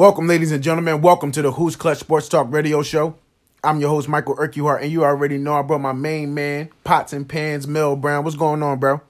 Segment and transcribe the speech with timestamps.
[0.00, 1.02] Welcome, ladies and gentlemen.
[1.02, 3.18] Welcome to the Who's Clutch Sports Talk Radio Show.
[3.62, 7.12] I'm your host, Michael Urquhart, and you already know I brought my main man, Pots
[7.12, 8.24] and Pans, Mel Brown.
[8.24, 9.02] What's going on, bro?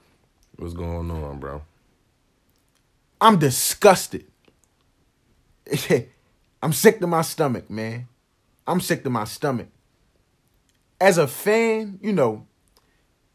[0.57, 1.61] What's going on, bro?
[3.21, 4.25] I'm disgusted.
[6.61, 8.09] I'm sick to my stomach, man.
[8.67, 9.69] I'm sick to my stomach.
[10.99, 12.45] As a fan, you know,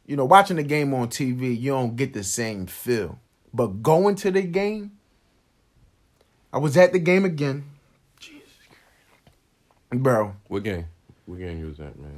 [0.04, 3.18] you know, watching the game on TV, you don't get the same feel.
[3.54, 4.95] But going to the game,
[6.56, 7.66] I was at the game again.
[8.18, 8.48] Jesus
[9.90, 10.02] Christ.
[10.02, 10.86] Bro, What game?
[11.26, 12.16] What game you was at, man?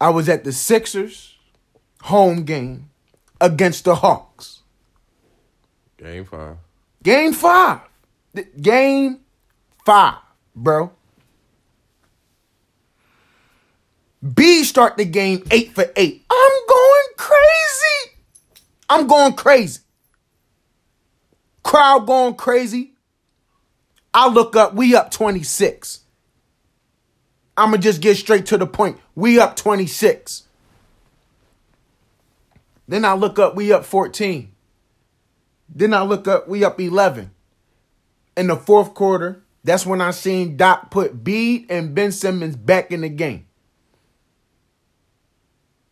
[0.00, 1.34] I was at the Sixers
[2.02, 2.90] home game
[3.40, 4.60] against the Hawks.
[5.96, 6.58] Game five.
[7.02, 7.80] Game five.
[8.60, 9.18] Game
[9.84, 10.18] five,
[10.54, 10.92] bro.
[14.32, 16.24] B start the game eight for eight.
[16.30, 18.12] I'm going crazy.
[18.88, 19.80] I'm going crazy.
[21.68, 22.94] Crowd going crazy.
[24.14, 26.00] I look up, we up 26.
[27.58, 28.96] I'ma just get straight to the point.
[29.14, 30.44] We up 26.
[32.88, 34.50] Then I look up, we up 14.
[35.68, 37.32] Then I look up, we up 11.
[38.38, 42.90] In the fourth quarter, that's when I seen Doc put Bede and Ben Simmons back
[42.90, 43.44] in the game.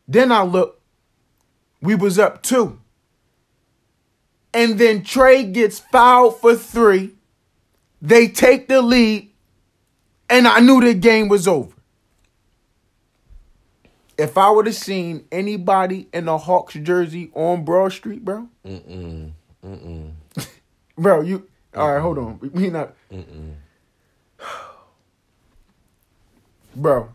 [0.09, 0.81] Then I look,
[1.83, 2.81] we was up two.
[4.57, 7.13] And then Trae gets fouled for three.
[8.01, 9.31] They take the lead,
[10.31, 11.75] and I knew the game was over.
[14.17, 19.33] If I would have seen anybody in a Hawks jersey on Broad Street, bro, Mm-mm.
[19.63, 20.13] Mm-mm.
[20.97, 22.01] bro, you all right?
[22.01, 23.57] Hold on, we not, mm-mm.
[26.75, 27.11] bro.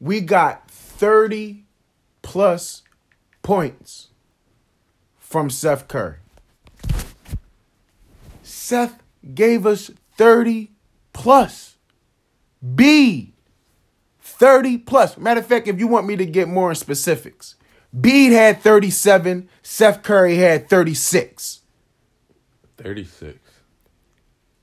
[0.00, 1.66] We got thirty
[2.22, 2.82] plus
[3.42, 4.08] points
[5.20, 6.16] from Seth Curry.
[8.68, 9.02] Seth
[9.34, 10.72] gave us thirty
[11.14, 11.78] plus.
[12.74, 13.32] B
[14.20, 15.16] 30 plus.
[15.16, 17.54] Matter of fact, if you want me to get more in specifics,
[17.98, 21.62] Bede had 37, Seth Curry had 36.
[22.76, 23.38] 36.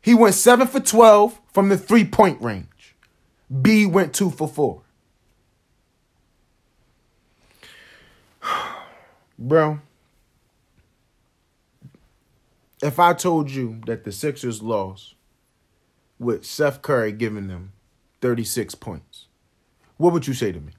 [0.01, 2.95] He went 7 for 12 from the three point range.
[3.61, 4.81] B went 2 for 4.
[9.39, 9.79] Bro,
[12.85, 15.16] if I told you that the Sixers lost
[16.19, 17.73] with Seth Curry giving them
[18.22, 19.25] 36 points,
[19.97, 20.73] what would you say to me?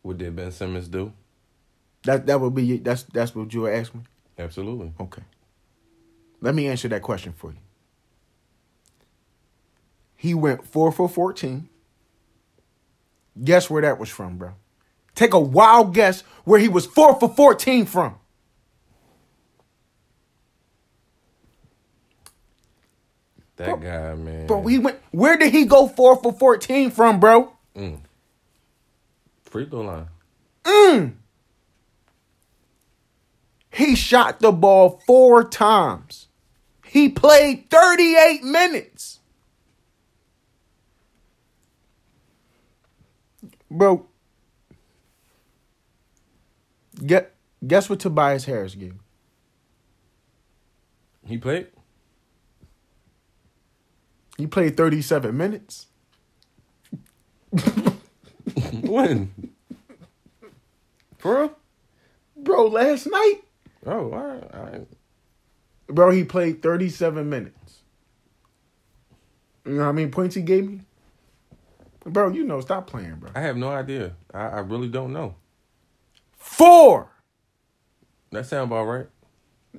[0.00, 1.12] What did Ben Simmons do?
[2.04, 4.00] That that would be that's that's what you would ask me.
[4.38, 4.92] Absolutely.
[4.98, 5.22] Okay.
[6.40, 7.58] Let me answer that question for you.
[10.16, 11.68] He went four for fourteen.
[13.42, 14.54] Guess where that was from, bro?
[15.14, 18.17] Take a wild guess where he was four for fourteen from.
[23.58, 24.46] That Bro- guy, man.
[24.46, 24.98] Bro, he went.
[25.10, 27.52] Where did he go four for fourteen from, bro?
[27.76, 27.98] Mm.
[29.42, 30.06] Free throw line.
[30.64, 31.14] Mm.
[33.72, 36.28] He shot the ball four times.
[36.84, 39.20] He played 38 minutes.
[43.70, 44.06] Bro,
[47.04, 47.34] get,
[47.66, 48.94] guess what Tobias Harris gave?
[51.26, 51.68] He played?
[54.38, 55.86] He played 37 minutes.
[58.82, 59.32] when?
[61.18, 61.58] For real?
[62.36, 63.40] Bro, last night,
[63.86, 64.54] Oh, all right.
[64.54, 64.86] All right.
[65.88, 67.78] bro, he played 37 minutes.
[69.64, 70.80] You know how many points he gave me?
[72.04, 73.30] Bro, you know, stop playing, bro.
[73.34, 74.14] I have no idea.
[74.32, 75.34] I, I really don't know.
[76.36, 77.10] Four.
[78.30, 79.06] That sound about right.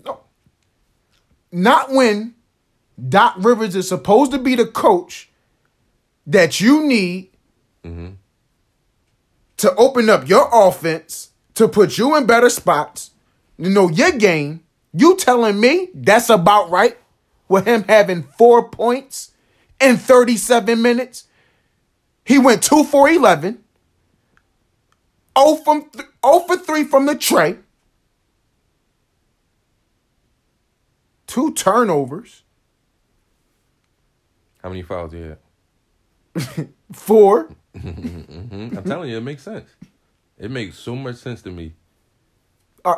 [0.06, 0.22] No.
[1.52, 2.36] Not when
[3.08, 5.30] Doc Rivers is supposed to be the coach
[6.28, 7.30] that you need
[9.58, 13.12] to open up your offense, to put you in better spots,
[13.58, 14.64] you know your game.
[14.94, 16.98] You telling me that's about right
[17.48, 19.32] with him having four points
[19.80, 21.26] in 37 minutes?
[22.26, 23.64] He went 2 for 11.
[25.38, 27.58] 0 from th- 0 for 3 from the trey.
[31.28, 32.44] Two turnovers.
[34.62, 35.36] How many fouls you
[36.36, 36.70] had?
[36.94, 37.50] Four.
[37.78, 38.76] Mhm.
[38.76, 39.70] I'm telling you, it makes sense.
[40.38, 41.74] It makes so much sense to me.
[42.84, 42.96] Uh,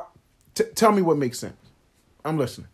[0.55, 1.57] t- tell me what makes sense.
[2.23, 2.69] I'm listening.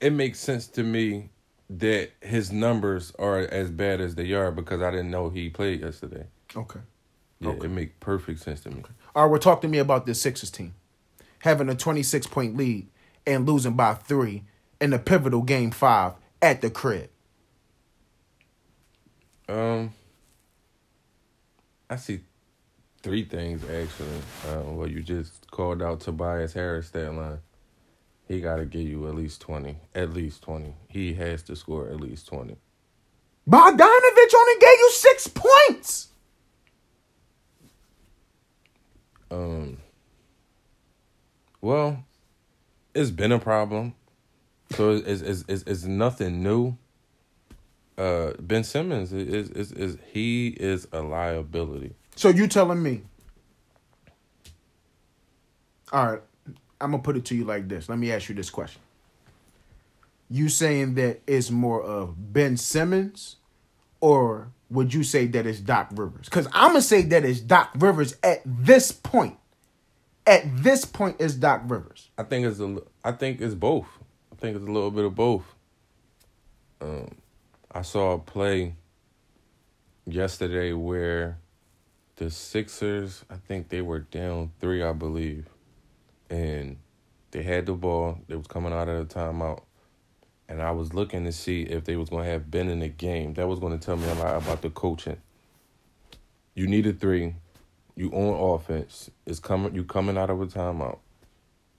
[0.00, 1.30] It makes sense to me
[1.70, 5.82] that his numbers are as bad as they are because I didn't know he played
[5.82, 6.26] yesterday.
[6.56, 6.80] Okay.
[7.38, 7.66] Yeah, Okay.
[7.66, 8.82] it makes perfect sense to me.
[9.14, 10.74] All right, well, talk to me about this Sixers team
[11.38, 12.88] having a 26 point lead
[13.26, 14.42] and losing by three
[14.80, 17.08] in the pivotal game five at the crib?
[19.50, 19.92] Um,
[21.88, 22.20] I see
[23.02, 24.20] three things actually.
[24.48, 27.40] Uh, well, you just called out Tobias Harris that line.
[28.28, 29.78] He got to give you at least twenty.
[29.92, 30.74] At least twenty.
[30.88, 32.56] He has to score at least twenty.
[33.48, 36.08] Bogdanovich only gave you six points.
[39.32, 39.78] Um.
[41.60, 42.04] Well,
[42.94, 43.94] it's been a problem,
[44.70, 46.76] so it's it's it's, it's nothing new.
[48.00, 51.94] Uh, Ben Simmons is, is is he is a liability.
[52.16, 53.02] So you telling me?
[55.92, 56.22] All right,
[56.80, 57.90] I'm gonna put it to you like this.
[57.90, 58.80] Let me ask you this question.
[60.30, 63.36] You saying that it's more of Ben Simmons,
[64.00, 66.24] or would you say that it's Doc Rivers?
[66.24, 69.36] Because I'm gonna say that it's Doc Rivers at this point.
[70.26, 72.08] At this point, it's Doc Rivers.
[72.16, 72.78] I think it's a.
[73.04, 73.88] I think it's both.
[74.32, 75.44] I think it's a little bit of both.
[76.80, 77.19] Um,
[77.72, 78.74] I saw a play
[80.04, 81.38] yesterday where
[82.16, 85.46] the Sixers, I think they were down three, I believe,
[86.28, 86.78] and
[87.30, 88.18] they had the ball.
[88.26, 89.62] They was coming out of the timeout,
[90.48, 93.34] and I was looking to see if they was to have Ben in the game.
[93.34, 95.18] That was to tell me a lot about the coaching.
[96.54, 97.36] You need a three.
[97.94, 99.10] You on offense.
[99.26, 99.76] It's coming.
[99.76, 100.98] You coming out of a timeout.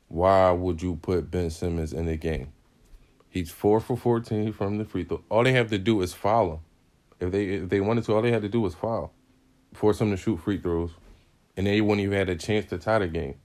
[0.08, 2.54] Why would you put Ben Simmons in the game?
[3.32, 5.24] He's four for fourteen from the free throw.
[5.30, 6.60] All they have to do is foul him.
[7.22, 9.14] If they if they wanted to, all they had to do was foul,
[9.74, 10.92] force him to shoot free throws,
[11.56, 13.36] and they wouldn't even had a chance to tie the game.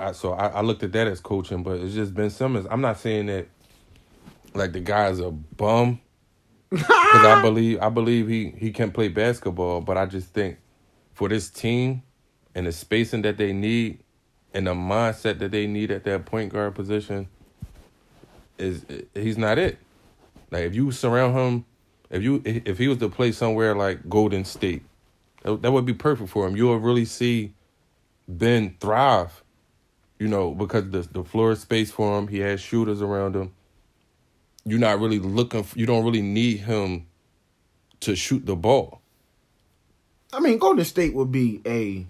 [0.00, 2.66] I, so I, I looked at that as coaching, but it's just Ben Simmons.
[2.68, 3.46] I'm not saying that
[4.52, 6.00] like the guy's a bum
[6.70, 10.58] because I believe I believe he he can play basketball, but I just think
[11.14, 12.02] for this team
[12.52, 14.00] and the spacing that they need
[14.52, 17.28] and the mindset that they need at that point guard position
[18.58, 19.78] is he's not it.
[20.50, 21.64] Like if you surround him,
[22.10, 24.82] if you if he was to play somewhere like Golden State,
[25.42, 26.56] that, would be perfect for him.
[26.56, 27.54] You'll really see
[28.28, 29.42] Ben thrive.
[30.18, 32.28] You know, because the the floor is space for him.
[32.28, 33.52] He has shooters around him.
[34.64, 35.62] You're not really looking.
[35.62, 37.06] For, you don't really need him
[38.00, 39.02] to shoot the ball.
[40.32, 42.06] I mean, Golden State would be a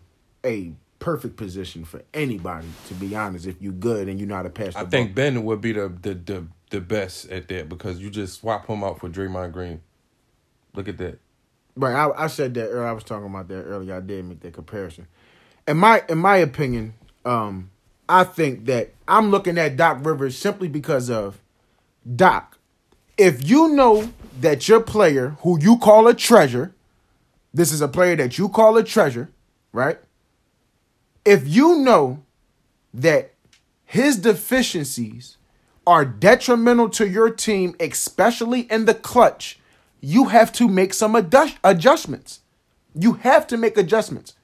[0.46, 0.72] a
[1.06, 2.66] perfect position for anybody.
[2.88, 4.72] To be honest, if you're good and you know how to pass.
[4.72, 4.90] The I ball.
[4.90, 8.66] think Ben would be the, the the the best at that because you just swap
[8.66, 9.82] him out for Draymond Green.
[10.74, 11.20] Look at that.
[11.76, 12.88] Right, I, I said that earlier.
[12.88, 13.94] I was talking about that earlier.
[13.94, 15.06] I did make that comparison.
[15.68, 16.94] In my in my opinion,
[17.24, 17.70] um,
[18.08, 21.40] I think that I'm looking at Doc Rivers simply because of
[22.16, 22.58] Doc.
[23.16, 26.74] If you know that your player, who you call a treasure,
[27.54, 29.30] this is a player that you call a treasure,
[29.72, 29.98] right?
[31.26, 32.23] If you know
[32.94, 33.34] that
[33.84, 35.37] his deficiencies
[35.84, 39.58] are detrimental to your team, especially in the clutch,
[40.00, 42.40] you have to make some adjust- adjustments.
[42.95, 44.35] You have to make adjustments.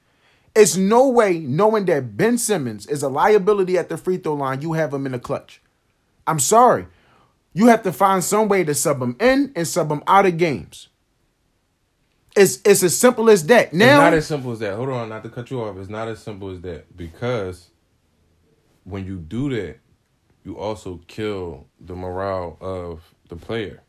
[0.53, 4.61] It's no way knowing that Ben Simmons is a liability at the free throw line,
[4.61, 5.61] you have him in the clutch.
[6.27, 6.87] I'm sorry.
[7.53, 10.37] You have to find some way to sub him in and sub him out of
[10.37, 10.89] games.
[12.35, 13.73] It's it's as simple as that.
[13.73, 14.75] Now, it's not as simple as that.
[14.75, 15.77] Hold on, not to cut you off.
[15.77, 17.69] It's not as simple as that because
[18.83, 19.77] when you do that,
[20.43, 23.83] you also kill the morale of the player.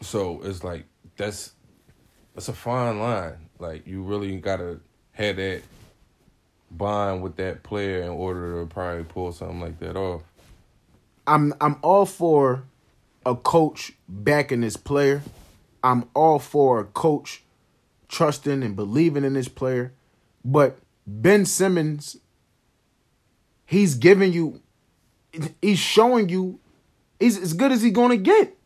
[0.00, 0.86] So it's like
[1.16, 1.52] that's
[2.34, 3.48] that's a fine line.
[3.58, 4.80] Like you really gotta
[5.12, 5.62] have that
[6.70, 10.22] bond with that player in order to probably pull something like that off.
[11.26, 12.64] I'm I'm all for
[13.24, 15.22] a coach backing his player.
[15.82, 17.42] I'm all for a coach
[18.08, 19.92] trusting and believing in his player.
[20.44, 22.16] But Ben Simmons,
[23.64, 24.60] he's giving you,
[25.60, 26.60] he's showing you,
[27.18, 28.56] he's as good as he's going to get.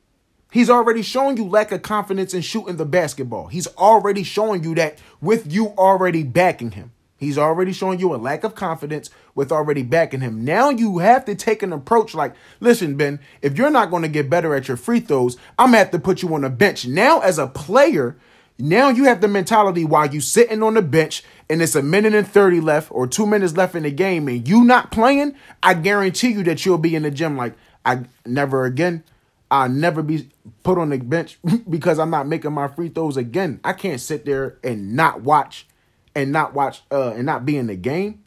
[0.52, 3.46] He's already showing you lack of confidence in shooting the basketball.
[3.46, 6.92] He's already showing you that with you already backing him.
[7.16, 10.44] He's already showing you a lack of confidence with already backing him.
[10.44, 14.08] Now you have to take an approach like, listen, Ben, if you're not going to
[14.08, 16.50] get better at your free throws, I'm going to have to put you on the
[16.50, 16.86] bench.
[16.86, 18.16] Now, as a player,
[18.58, 22.14] now you have the mentality while you sitting on the bench and it's a minute
[22.14, 25.74] and 30 left or two minutes left in the game and you not playing, I
[25.74, 29.04] guarantee you that you'll be in the gym like, I never again.
[29.50, 30.30] I'll never be
[30.62, 31.38] put on the bench
[31.70, 33.60] because I'm not making my free throws again.
[33.64, 35.66] I can't sit there and not watch
[36.14, 38.22] and not watch uh and not be in the game.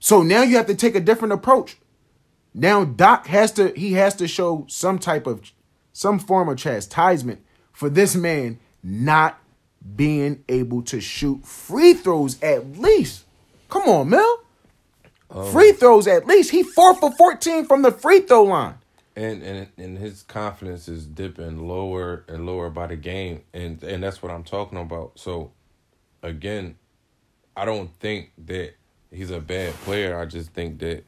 [0.00, 1.76] So now you have to take a different approach.
[2.54, 5.52] Now Doc has to he has to show some type of
[5.92, 9.38] some form of chastisement for this man not
[9.96, 13.24] being able to shoot free throws at least.
[13.68, 14.42] Come on, Mel.
[15.30, 15.50] Oh.
[15.52, 16.50] free throws at least.
[16.50, 18.74] He four for fourteen from the free throw line.
[19.14, 24.02] and and and his confidence is dipping lower and lower by the game, and and
[24.02, 25.18] that's what I'm talking about.
[25.18, 25.52] So,
[26.22, 26.76] again,
[27.56, 28.74] I don't think that
[29.12, 30.18] he's a bad player.
[30.18, 31.04] I just think that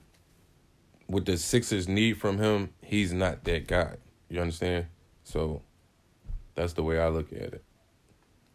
[1.07, 3.97] what the Sixers need from him, he's not that guy.
[4.29, 4.87] You understand?
[5.25, 5.63] So,
[6.55, 7.65] that's the way I look at it.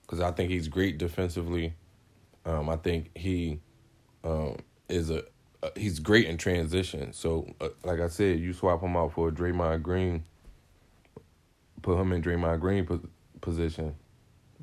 [0.02, 1.74] Because I think he's great defensively.
[2.46, 3.60] Um, I think he
[4.24, 5.24] um, is a
[5.76, 7.14] he's great in transition.
[7.14, 10.24] So, uh, like I said, you swap him out for Draymond Green,
[11.82, 13.00] put him in Draymond Green pos-
[13.42, 13.96] position.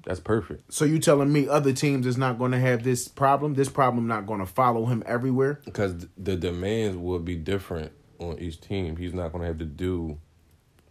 [0.05, 3.55] That's perfect So you telling me other teams is not going to have this problem?
[3.55, 5.61] This problem not going to follow him everywhere?
[5.65, 8.97] because the demands will be different on each team.
[8.97, 10.19] He's not going to have to do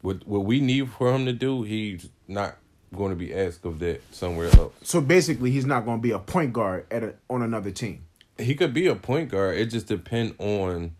[0.01, 1.63] what what we need for him to do.
[1.63, 2.57] He's not
[2.95, 4.73] going to be asked of that somewhere else.
[4.83, 8.05] So basically, he's not going to be a point guard at a, on another team.
[8.37, 9.57] He could be a point guard.
[9.57, 10.95] It just depend on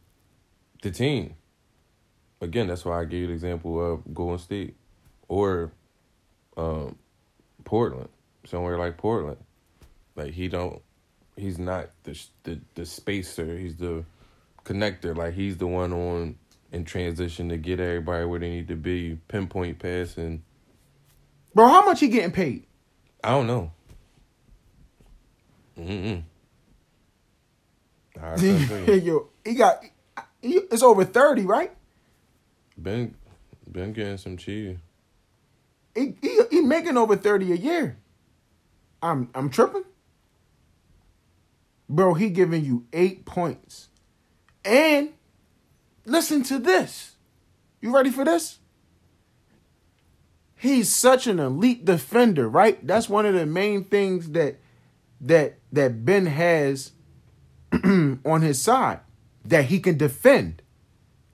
[0.81, 1.35] the team.
[2.39, 4.75] Again, that's why I gave you the example of Golden State
[5.27, 5.71] or
[6.57, 6.97] um,
[7.63, 8.09] Portland,
[8.45, 9.37] somewhere like Portland.
[10.15, 10.81] Like he don't,
[11.35, 13.57] he's not the the the spacer.
[13.57, 14.03] He's the
[14.65, 15.15] connector.
[15.15, 16.35] Like he's the one on
[16.71, 20.43] in transition to get everybody where they need to be, pinpoint passing.
[21.53, 22.65] Bro, how much he getting paid?
[23.23, 23.71] I don't know.
[28.37, 29.13] Tell you.
[29.13, 29.83] Yo, he got
[30.41, 31.71] he, it's over thirty, right?
[32.81, 33.15] Been
[33.71, 34.77] been getting some cheese.
[35.95, 37.97] He, he he making over thirty a year.
[39.01, 39.83] I'm I'm tripping,
[41.89, 42.13] bro.
[42.13, 43.89] He giving you eight points,
[44.63, 45.09] and
[46.05, 47.15] listen to this.
[47.81, 48.59] You ready for this?
[50.55, 52.85] He's such an elite defender, right?
[52.85, 54.59] That's one of the main things that
[55.19, 56.91] that that Ben has
[57.83, 58.99] on his side
[59.43, 60.61] that he can defend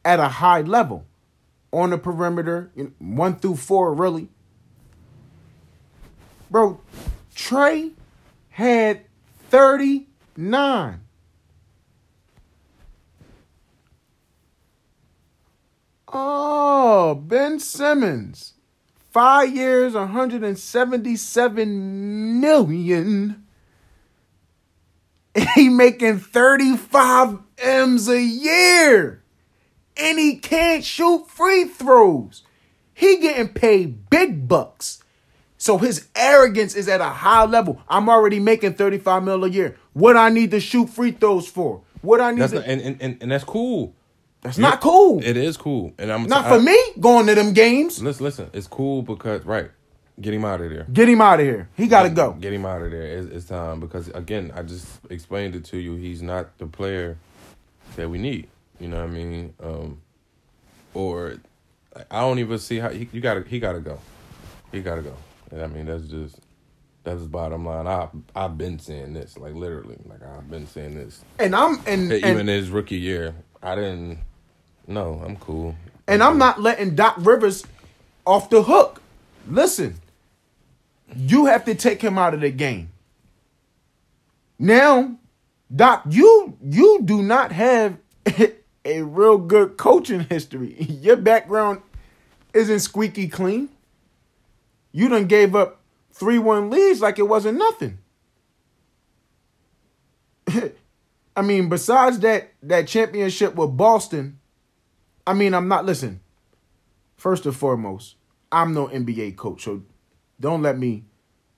[0.05, 1.05] at a high level
[1.73, 4.29] on the perimeter, one through four, really.
[6.49, 6.79] Bro,
[7.35, 7.91] Trae
[8.49, 9.01] had
[9.49, 11.01] 39.
[16.11, 18.53] Oh, Ben Simmons.
[19.11, 23.43] Five years, 177 million.
[25.55, 29.23] He making 35 M's a year.
[29.95, 32.43] And he can't shoot free throws.
[32.93, 35.03] He getting paid big bucks.
[35.57, 37.81] So his arrogance is at a high level.
[37.89, 39.77] I'm already making 35 mil a year.
[39.93, 41.81] What I need to shoot free throws for?
[42.01, 43.95] What I need That's to not, and, and, and, and that's cool.
[44.41, 45.21] That's not cool.
[45.23, 48.01] It is cool, and I'm not I- for me going to them games.
[48.01, 48.49] Listen, listen.
[48.53, 49.71] It's cool because right,
[50.21, 50.85] get him out of there.
[50.93, 51.69] Get him out of here.
[51.75, 52.33] He got to go.
[52.33, 53.01] Get him out of there.
[53.01, 55.95] It's, it's time because again, I just explained it to you.
[55.95, 57.17] He's not the player
[57.95, 58.47] that we need.
[58.79, 59.53] You know what I mean?
[59.61, 60.01] Um,
[60.93, 61.37] or
[62.11, 63.43] I don't even see how he, you got to.
[63.43, 63.99] He got to go.
[64.71, 65.13] He got to go.
[65.51, 66.39] And I mean, that's just
[67.03, 67.87] that's the bottom line.
[67.87, 72.11] I I've been saying this like literally, like I've been saying this And I'm and
[72.11, 73.35] even and, his rookie year.
[73.63, 74.19] I didn't.
[74.87, 75.75] No, I'm cool.
[76.07, 77.65] and I'm not letting Doc Rivers
[78.25, 79.01] off the hook.
[79.49, 79.95] Listen,
[81.15, 82.89] you have to take him out of the game.
[84.59, 85.17] Now,
[85.73, 87.97] Doc, you you do not have
[88.85, 90.75] a real good coaching history.
[91.01, 91.81] Your background
[92.53, 93.69] isn't squeaky clean.
[94.97, 95.79] You done gave up
[96.15, 97.99] 3-1 leads like it wasn't nothing.
[101.35, 104.39] I mean, besides that that championship with Boston,
[105.27, 106.19] I mean, I'm not listen.
[107.15, 108.15] First and foremost,
[108.51, 109.83] I'm no NBA coach, so
[110.39, 111.03] don't let me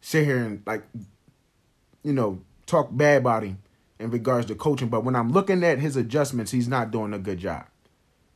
[0.01, 0.83] sit here and like,
[2.03, 3.59] you know, talk bad about him
[3.99, 4.89] in regards to coaching.
[4.89, 7.67] But when I'm looking at his adjustments, he's not doing a good job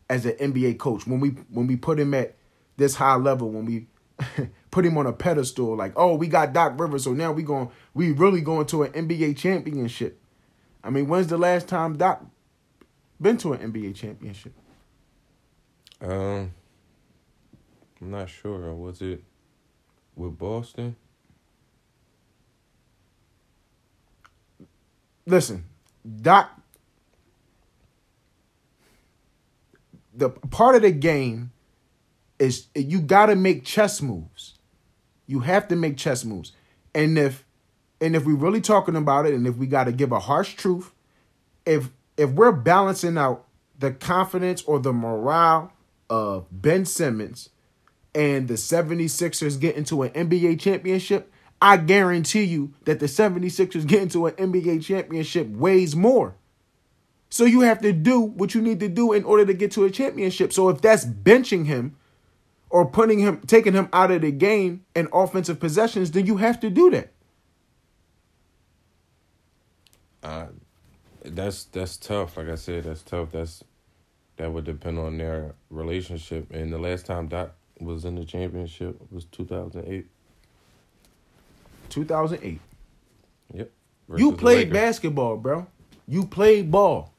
[0.10, 1.06] as an NBA coach.
[1.06, 2.38] When we when we put him at
[2.78, 3.88] this high level, when we
[4.74, 7.70] put him on a pedestal, like, oh, we got Doc Rivers, so now we going
[7.94, 10.20] we really going to an NBA championship.
[10.84, 12.26] I mean, when's the last time Doc
[13.22, 14.52] been to an NBA championship?
[16.02, 16.52] Um,
[18.02, 18.74] I'm not sure.
[18.74, 19.24] Was it
[20.16, 20.96] with Boston?
[25.28, 25.66] Listen,
[26.22, 26.50] Doc.
[30.16, 31.52] The part of the game
[32.40, 34.56] is you got to make chess moves.
[35.26, 36.52] You have to make chess moves,
[36.94, 37.46] and if
[38.02, 40.56] and if we're really talking about it, and if we got to give a harsh
[40.56, 40.92] truth,
[41.66, 43.46] if if we're balancing out
[43.80, 45.72] the confidence or the morale
[46.10, 47.50] of Ben Simmons
[48.14, 54.10] and the 76ers get into an NBA championship, I guarantee you that the 76ers getting
[54.10, 56.36] to an NBA championship weighs more.
[57.30, 59.86] So you have to do what you need to do in order to get to
[59.86, 60.54] a championship.
[60.54, 61.96] So if that's benching him
[62.74, 66.60] or putting him taking him out of the game in offensive possessions, then you have
[66.60, 67.14] to do that.
[70.24, 70.48] Uh,
[71.24, 72.36] that's that's tough.
[72.36, 73.32] Like I said, that's tough.
[73.32, 73.64] That's
[74.38, 76.52] that would depend on their relationship.
[76.52, 80.08] And the last time Doc was in the championship was two thousand eight.
[81.90, 82.60] 2008.
[83.54, 83.72] Yep.
[84.16, 85.68] You Versus the played basketball, bro.
[86.08, 87.14] You played ball.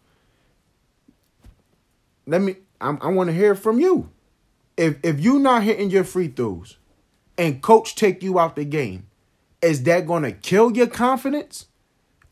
[2.26, 2.56] Let me.
[2.80, 4.10] I'm, I want to hear from you.
[4.76, 6.76] If if you not hitting your free throws,
[7.38, 9.06] and coach take you out the game,
[9.62, 11.66] is that going to kill your confidence,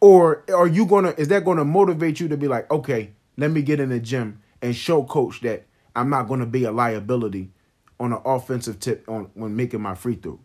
[0.01, 1.15] or are you gonna?
[1.17, 4.01] Is that going to motivate you to be like, okay, let me get in the
[4.01, 7.51] gym and show coach that I'm not going to be a liability
[7.99, 10.39] on an offensive tip on when making my free throws.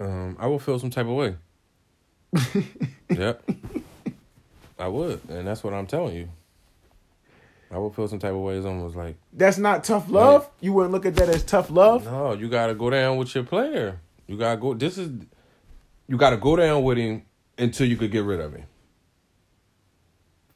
[0.00, 1.36] Um, I will feel some type of way.
[3.10, 3.42] yep.
[4.78, 6.28] I would, and that's what I'm telling you.
[7.74, 8.56] I would feel some type of way.
[8.56, 10.48] It's almost like, That's not tough love.
[10.60, 12.04] You wouldn't look at that as tough love.
[12.04, 14.00] no, you got to go down with your player.
[14.28, 14.74] You got to go.
[14.74, 15.10] This is,
[16.06, 17.24] you got to go down with him
[17.58, 18.64] until you could get rid of him.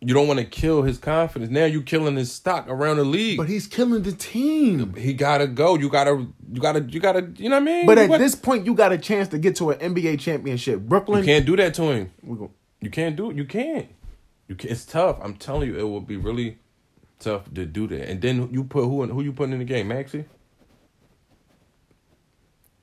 [0.01, 1.51] You don't want to kill his confidence.
[1.51, 3.37] Now you killing his stock around the league.
[3.37, 4.95] But he's killing the team.
[4.95, 5.75] he gotta go.
[5.77, 7.29] You gotta, you gotta, you gotta.
[7.37, 7.87] You know what I mean?
[7.87, 10.81] But at What- this point, you got a chance to get to an NBA championship.
[10.83, 11.21] Brooklyn.
[11.21, 12.13] you can't do that to him.
[12.81, 13.37] You can't do it.
[13.37, 13.89] You can't.
[14.47, 14.71] You can't.
[14.71, 15.19] It's tough.
[15.21, 16.59] I'm telling you, it will be really
[17.21, 18.11] tough to do that.
[18.11, 20.27] And then you put who in, who you putting in the game, Maxey?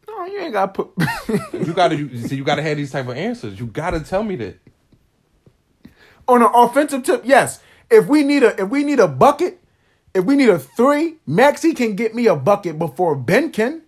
[0.08, 1.10] no, you ain't got to put
[1.68, 2.36] You gotta you, see.
[2.38, 3.60] You gotta have these type of answers.
[3.60, 4.60] You gotta tell me that.
[6.28, 7.24] on an offensive tip.
[7.26, 9.62] Yes, if we need a if we need a bucket,
[10.16, 13.84] if we need a three, Maxey can get me a bucket before Ben can,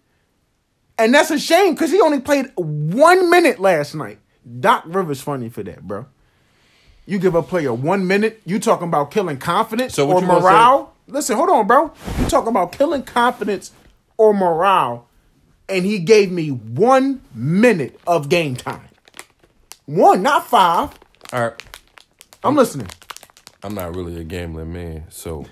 [0.99, 4.19] and that's a shame because he only played one minute last night.
[4.59, 6.07] Doc Rivers funny for that, bro.
[7.07, 10.93] You give a player one minute, you talking about killing confidence So or morale?
[11.07, 11.91] Listen, hold on, bro.
[12.19, 13.71] You talking about killing confidence
[14.17, 15.07] or morale,
[15.69, 18.89] and he gave me one minute of game time.
[19.85, 20.99] One, not five.
[21.31, 21.63] All right.
[22.43, 22.87] I'm listening.
[23.63, 25.45] I'm not really a gambling man, so.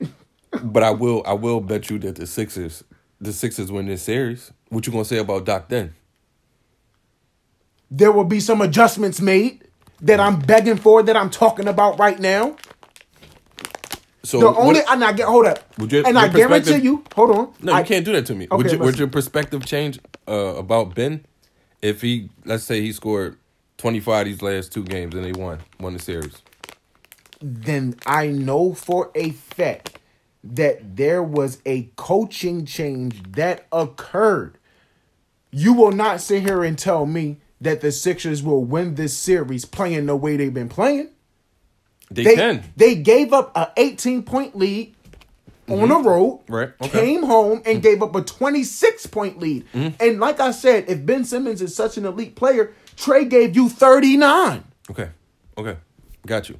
[0.62, 1.22] but I will.
[1.26, 2.84] I will bet you that the Sixers,
[3.20, 4.52] the Sixers win this series.
[4.68, 5.94] What you gonna say about Doc then?
[7.90, 9.64] there will be some adjustments made
[10.02, 12.56] that I'm begging for that I'm talking about right now.
[14.24, 16.76] So The what- only and I get hold up, Would your- and your I guarantee
[16.76, 17.52] you, hold on.
[17.62, 18.44] No, I- you can't do that to me.
[18.50, 21.24] Okay, would, your, would your perspective change uh, about Ben
[21.80, 23.36] if he, let's say, he scored
[23.78, 26.42] twenty five these last two games and they won won the series?
[27.40, 29.98] Then I know for a fact
[30.44, 34.58] that there was a coaching change that occurred.
[35.50, 39.64] You will not sit here and tell me that the Sixers will win this series
[39.64, 41.10] playing the way they've been playing.
[42.10, 42.64] They, They can.
[42.76, 44.94] they gave up a 18 point lead
[45.68, 46.40] on the road.
[46.44, 46.54] Mm-hmm.
[46.54, 47.00] Right, okay.
[47.00, 49.66] Came home and gave up a 26 point lead.
[49.72, 50.02] Mm-hmm.
[50.02, 53.68] And like I said, if Ben Simmons is such an elite player, Trae gave you
[53.68, 54.64] 39.
[54.90, 55.10] Okay.
[55.58, 55.76] Okay.
[56.26, 56.58] Got you.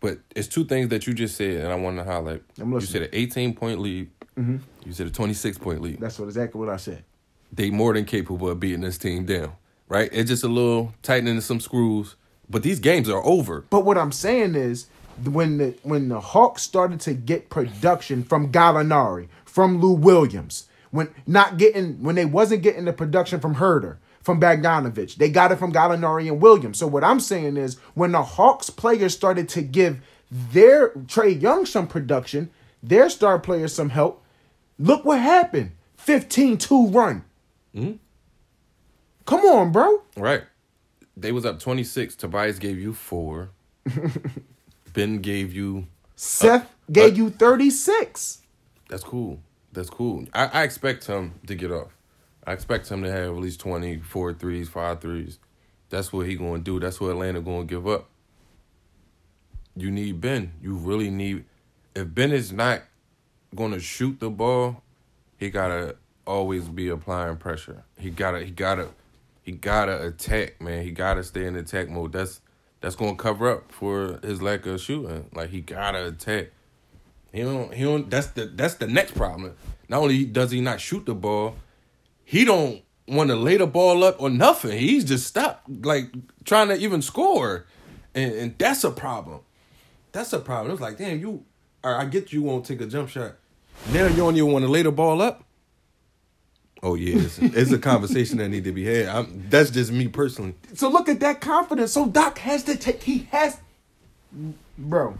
[0.00, 2.42] But it's two things that you just said, and I want to highlight.
[2.56, 4.10] You said an 18 point lead.
[4.36, 6.00] You said a 26 point lead.
[6.00, 7.04] That's what exactly what I said.
[7.52, 9.52] They more than capable of beating this team down,
[9.92, 10.08] right?
[10.10, 12.16] It's just a little tightening some screws,
[12.48, 13.66] but these games are over.
[13.68, 14.86] But what I'm saying is
[15.22, 21.14] when the when the Hawks started to get production from Gallinari, from Lou Williams, when
[21.26, 25.58] not getting when they wasn't getting the production from Huerter, from Bogdanovich, they got it
[25.58, 26.78] from Gallinari and Williams.
[26.78, 30.00] So what I'm saying is when the Hawks players started to give
[30.30, 32.48] their Trae Young some production,
[32.82, 34.24] their star players some help,
[34.78, 35.72] look what happened.
[35.98, 37.24] 15-2 run.
[37.76, 37.96] Mm-hmm.
[39.26, 40.02] Come on, bro.
[40.16, 40.44] Right.
[41.16, 42.16] They was up 26.
[42.16, 43.50] Tobias gave you four.
[44.92, 45.86] ben gave you.
[46.16, 48.42] Seth gave you 36.
[48.88, 49.40] That's cool.
[49.72, 50.26] That's cool.
[50.32, 51.96] I, I expect him to get off.
[52.46, 55.38] I expect him to have at least 20, four threes, five threes.
[55.90, 56.80] That's what he going to do.
[56.80, 58.08] That's what Atlanta going to give up.
[59.76, 60.52] You need Ben.
[60.60, 61.44] You really need.
[61.94, 62.82] If Ben is not
[63.54, 64.82] going to shoot the ball,
[65.38, 67.84] he gotta always be applying pressure.
[67.98, 68.44] He gotta.
[68.44, 68.88] He gotta.
[69.42, 70.84] He gotta attack, man.
[70.84, 72.12] He gotta stay in attack mode.
[72.12, 72.40] That's
[72.80, 75.28] that's gonna cover up for his lack of shooting.
[75.34, 76.50] Like he gotta attack.
[77.32, 77.74] He don't.
[77.74, 78.08] He don't.
[78.08, 78.46] That's the.
[78.46, 79.54] That's the next problem.
[79.88, 81.56] Not only does he not shoot the ball,
[82.24, 84.78] he don't want to lay the ball up or nothing.
[84.78, 86.12] He's just stopped, like
[86.44, 87.66] trying to even score,
[88.14, 89.40] and, and that's a problem.
[90.12, 90.72] That's a problem.
[90.72, 91.44] It's like, damn, you.
[91.84, 93.32] I get you won't take a jump shot.
[93.92, 95.44] Now you don't even want to lay the ball up.
[96.84, 99.06] Oh yeah, it's, it's a conversation that need to be had.
[99.06, 100.54] I'm, that's just me personally.
[100.74, 101.92] So look at that confidence.
[101.92, 103.02] So Doc has to take.
[103.04, 103.58] He has
[104.76, 105.16] bro.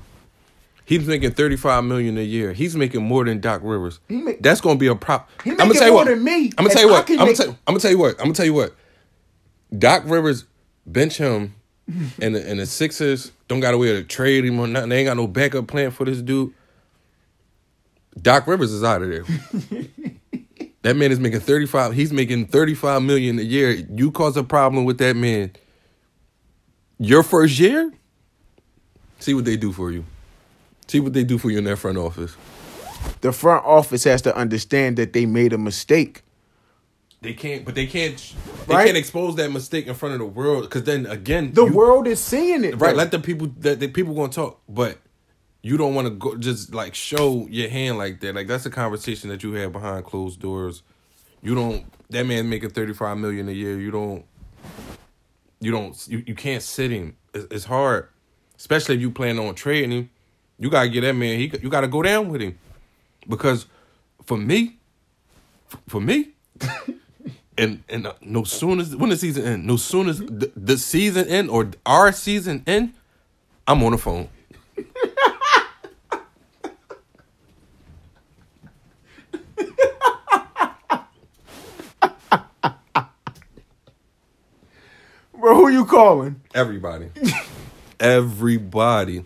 [0.84, 2.52] He's making thirty five million a year.
[2.52, 4.00] He's making more than Doc Rivers.
[4.08, 5.30] He make- That's gonna be a prop.
[5.44, 6.10] He I'm gonna making tell you more what.
[6.10, 7.08] than me, I'm gonna tell you what.
[7.08, 7.48] I'm gonna make- tell.
[7.50, 8.10] I'm gonna tell you what.
[8.18, 8.74] I'm gonna tell you what.
[9.78, 10.44] Doc Rivers
[10.84, 11.54] bench him,
[12.20, 14.88] and the, and the Sixers don't got a way to trade him or nothing.
[14.88, 16.52] They ain't got no backup plan for this dude.
[18.20, 19.24] Doc Rivers is out of there.
[20.82, 21.92] that man is making thirty five.
[21.94, 23.70] He's making thirty five million a year.
[23.70, 25.52] You cause a problem with that man.
[26.98, 27.92] Your first year,
[29.18, 30.04] see what they do for you.
[30.88, 32.36] See what they do for you in that front office.
[33.20, 36.22] The front office has to understand that they made a mistake.
[37.20, 38.16] They can't, but they can't.
[38.66, 38.84] They Right?
[38.86, 42.06] can't expose that mistake in front of the world because then again, The you- world
[42.08, 42.80] is seeing it.
[42.80, 42.90] right?
[42.90, 42.96] though.
[42.98, 44.98] Let the people that the people gonna talk, but
[45.62, 48.34] you don't want to go just like show your hand like that.
[48.34, 50.82] Like that's a conversation that you have behind closed doors.
[51.40, 51.84] You don't.
[52.10, 53.78] That man making thirty five million a year.
[53.78, 54.24] You don't.
[55.60, 56.08] You don't.
[56.08, 57.16] You, you can't sit him.
[57.32, 58.08] It's, it's hard,
[58.58, 60.10] especially if you plan on trading him.
[60.58, 61.38] You gotta get that man.
[61.38, 62.58] He you gotta go down with him,
[63.28, 63.66] because
[64.24, 64.78] for me,
[65.88, 66.30] for me,
[67.56, 70.76] and and uh, no soon as when the season end, no soon as the, the
[70.76, 72.94] season end or our season end,
[73.66, 74.28] I'm on the phone.
[85.42, 86.40] bro, who you calling?
[86.54, 87.08] Everybody,
[87.98, 89.24] everybody.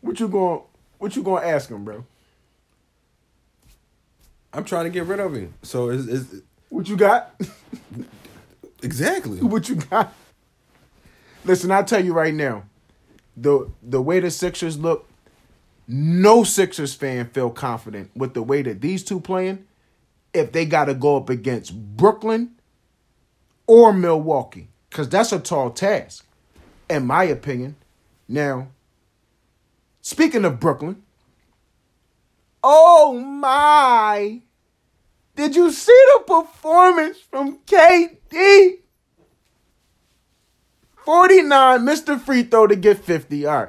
[0.00, 0.60] What you going?
[0.98, 2.04] What you going to ask him, bro?
[4.52, 5.52] I'm trying to get rid of him.
[5.62, 6.34] So it's, it's
[6.68, 7.34] What you got?
[8.82, 9.40] exactly.
[9.40, 10.14] what you got?
[11.44, 12.64] Listen, I'll tell you right now.
[13.36, 15.08] The the way the Sixers look,
[15.88, 19.64] no Sixers fan feel confident with the way that these two playing
[20.32, 22.52] if they got to go up against Brooklyn
[23.66, 26.26] or Milwaukee cuz that's a tall task
[26.88, 27.76] in my opinion.
[28.28, 28.68] Now,
[30.00, 31.02] speaking of Brooklyn,
[32.62, 34.42] oh my
[35.36, 38.78] did you see the performance from KD?
[41.04, 42.20] 49, Mr.
[42.20, 43.46] Free Throw to get 50.
[43.46, 43.68] All right.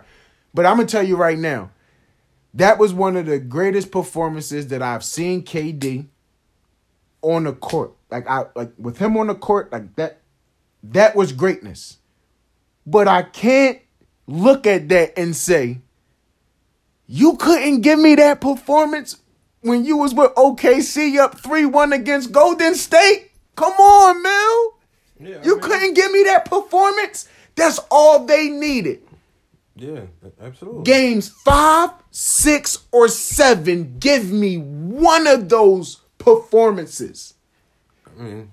[0.54, 1.72] But I'm going to tell you right now,
[2.54, 6.08] that was one of the greatest performances that I've seen KD
[7.26, 7.94] on the court.
[8.12, 10.22] Like I like with him on the court, like that
[10.84, 11.98] that was greatness.
[12.86, 13.80] But I can't
[14.28, 15.80] look at that and say
[17.08, 19.18] you couldn't give me that performance
[19.62, 23.32] when you was with OKC up 3-1 against Golden State.
[23.56, 24.80] Come on, Mel.
[25.20, 27.28] Yeah, I You mean- couldn't give me that performance.
[27.56, 29.02] That's all they needed.
[29.76, 30.02] Yeah,
[30.42, 30.84] absolutely.
[30.84, 33.98] Games five, six, or seven.
[34.00, 37.36] Give me one of those performances.
[38.08, 38.52] I mean,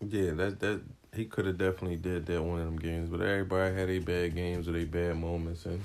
[0.00, 0.82] yeah, that that
[1.14, 4.34] he could have definitely did that one of them games, but everybody had a bad
[4.34, 5.80] games or they bad moments, and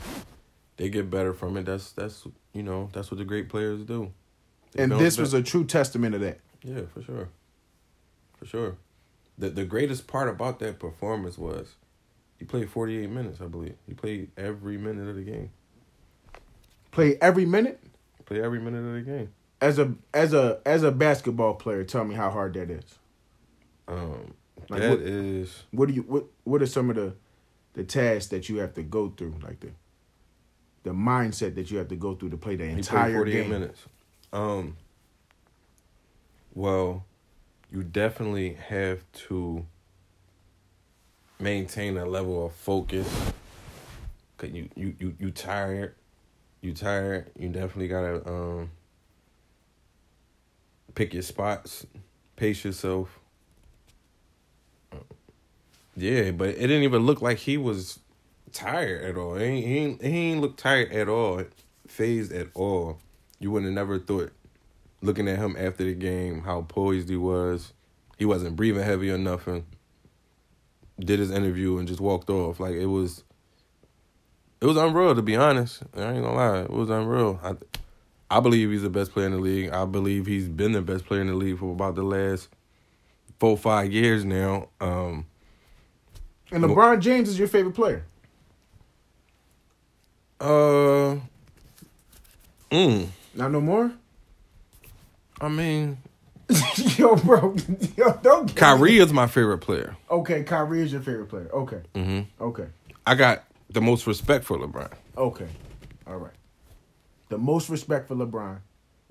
[0.77, 1.65] they get better from it.
[1.65, 4.11] That's that's you know that's what the great players do.
[4.71, 6.39] They And this was a true testament of that.
[6.63, 7.29] yeah for sure,
[8.37, 8.77] for sure.
[9.37, 11.75] The the greatest part about that performance was
[12.39, 13.75] he played forty eight minutes, I believe.
[13.87, 15.51] He played every minute of the game.
[16.91, 17.79] Play every minute.
[18.17, 19.33] He played every minute of the game.
[19.59, 22.99] As a as a as a basketball player, tell me how hard that is.
[23.87, 24.33] Um,
[24.69, 27.13] Like that what- is What do you what what are some of the
[27.73, 29.69] the tasks that you have to go through, like the
[30.83, 33.49] the mindset that you have to go through to play the entire 48 game?
[33.49, 33.85] minutes.
[34.31, 34.77] Um.
[36.53, 37.05] Well,
[37.71, 39.65] you definitely have to
[41.39, 43.07] maintain a level of focus.
[44.37, 45.95] Cause you you you you tired,
[46.61, 47.31] you tired.
[47.37, 48.69] You definitely gotta um
[50.97, 51.85] pick your spots,
[52.35, 53.19] pace yourself.
[55.95, 57.99] Yeah, but it didn't even look like he was
[58.51, 59.35] tired at all.
[59.35, 61.43] He ain't, he ain't, look tired at all,
[61.87, 62.97] phased at all.
[63.39, 64.31] You wouldn't have never thought,
[65.03, 67.73] looking at him after the game, how poised he was.
[68.17, 69.67] He wasn't breathing heavy or nothing.
[70.99, 72.59] Did his interview and just walked off.
[72.59, 73.23] Like it was,
[74.59, 75.83] it was unreal to be honest.
[75.95, 77.39] I ain't gonna lie, it was unreal.
[77.43, 77.53] I,
[78.29, 79.69] I believe he's the best player in the league.
[79.71, 82.49] I believe he's been the best player in the league for about the last
[83.39, 84.67] four five years now.
[84.81, 85.25] Um,
[86.51, 88.03] And LeBron James is your favorite player.
[90.39, 91.17] Uh,
[92.71, 93.91] mm, Not no more.
[95.41, 95.97] I mean,
[96.97, 97.55] Yo, bro.
[97.97, 98.55] Yo, don't.
[98.55, 99.95] Kyrie is my favorite player.
[100.09, 101.49] Okay, Kyrie is your favorite player.
[101.53, 101.81] Okay.
[101.95, 102.67] hmm Okay.
[103.05, 104.91] I got the most respect for LeBron.
[105.17, 105.47] Okay.
[106.07, 106.33] All right.
[107.29, 108.59] The most respect for LeBron,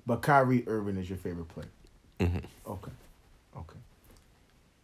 [0.05, 1.69] but Kyrie Irving is your favorite player.
[2.19, 2.71] Mm-hmm.
[2.71, 2.91] Okay.
[3.55, 3.79] Okay.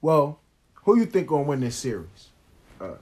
[0.01, 0.39] Well,
[0.75, 2.29] who you think gonna win this series?
[2.79, 2.95] Uh,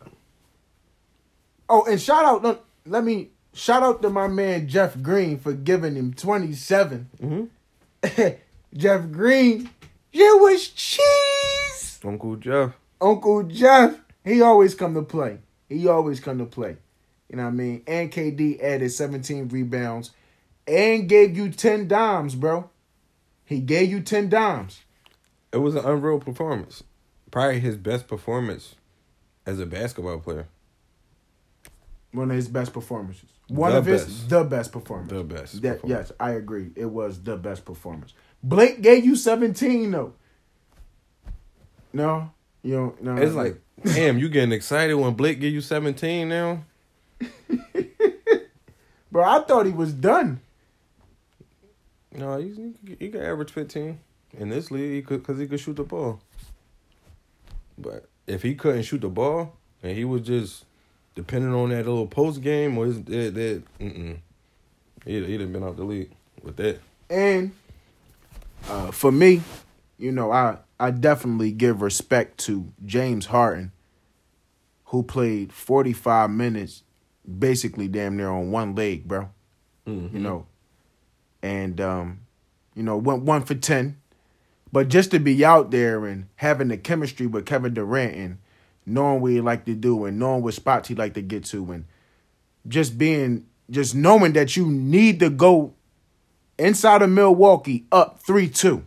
[1.73, 2.41] Oh, and shout out.
[2.43, 7.09] Look, let me shout out to my man Jeff Green for giving him 27.
[7.23, 8.27] Mm-hmm.
[8.77, 9.69] Jeff Green,
[10.11, 11.99] you was cheese.
[12.03, 12.73] Uncle Jeff.
[12.99, 15.37] Uncle Jeff, he always come to play.
[15.69, 16.75] He always come to play.
[17.29, 17.83] You know what I mean?
[17.87, 20.11] And KD added 17 rebounds
[20.67, 22.69] and gave you 10 dimes, bro.
[23.45, 24.82] He gave you 10 dimes.
[25.52, 26.84] It was an unreal performance.
[27.30, 28.76] Probably his best performance
[29.45, 30.47] as a basketball player.
[32.13, 33.30] One of his best performances.
[33.47, 35.12] One The of his the best performance.
[35.12, 36.10] The best That, performance.
[36.10, 36.71] yes, I agree.
[36.76, 38.13] It was the best performance.
[38.43, 40.13] Blake gave you 17 though.
[41.93, 42.32] No?
[42.63, 43.17] You don't no.
[43.17, 46.63] It's like, damn, you getting excited when Blake give you 17 now?
[49.12, 50.39] Bro, I thought he was done.
[52.13, 54.00] No, he, he can average 15.
[54.34, 56.19] In this league, he could because he could shoot the ball.
[57.78, 60.65] But if he couldn't shoot the ball and he was just
[61.15, 64.17] depending on that little post game or his that that mm
[65.06, 66.12] he'd, he'd have been out the league
[66.43, 66.80] with that.
[67.10, 67.52] And
[68.69, 69.41] uh, for me,
[69.97, 73.71] you know, I I definitely give respect to James Harden,
[74.86, 76.84] who played 45 minutes,
[77.39, 79.30] basically damn near on one leg, bro.
[79.88, 80.15] Mm-hmm.
[80.15, 80.45] You know,
[81.41, 82.21] and um,
[82.75, 83.97] you know, went one for ten.
[84.71, 88.38] But just to be out there and having the chemistry with Kevin Durant and
[88.86, 91.71] knowing what he like to do and knowing what spots he like to get to
[91.71, 91.86] and
[92.67, 95.73] just being just knowing that you need to go
[96.58, 98.84] inside of Milwaukee up 3-2.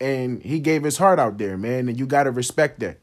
[0.00, 2.98] And he gave his heart out there, man, and you got to respect that.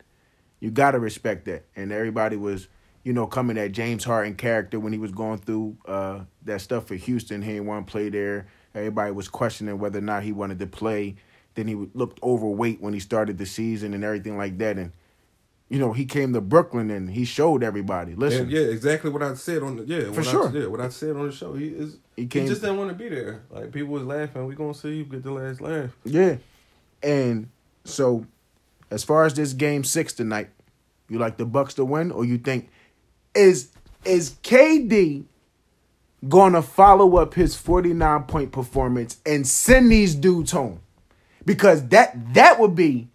[0.59, 1.65] You got to respect that.
[1.75, 2.67] And everybody was,
[3.03, 6.87] you know, coming at James Harden character when he was going through uh, that stuff
[6.87, 7.41] for Houston.
[7.41, 8.47] He didn't want to play there.
[8.75, 11.15] Everybody was questioning whether or not he wanted to play.
[11.55, 14.77] Then he looked overweight when he started the season and everything like that.
[14.77, 14.91] And,
[15.67, 19.23] you know, he came to Brooklyn and he showed everybody, listen, And yeah, exactly what
[19.23, 20.49] I said on the yeah For sure.
[20.49, 21.53] I, yeah what I said on the show.
[21.53, 23.41] He is He he, just didn't want to be there.
[23.49, 24.45] Like people was laughing.
[24.45, 25.89] We gonna see you get the last laugh.
[26.05, 26.37] Yeah.
[27.03, 27.49] And
[27.83, 28.25] so
[28.91, 30.49] as far as this game six tonight,
[31.09, 32.69] you like the Bucks to win, or you think
[33.35, 33.69] is
[34.05, 35.25] is KD
[36.27, 40.81] gonna follow up his 49 point performance and send these dudes home?
[41.45, 43.09] Because that that would be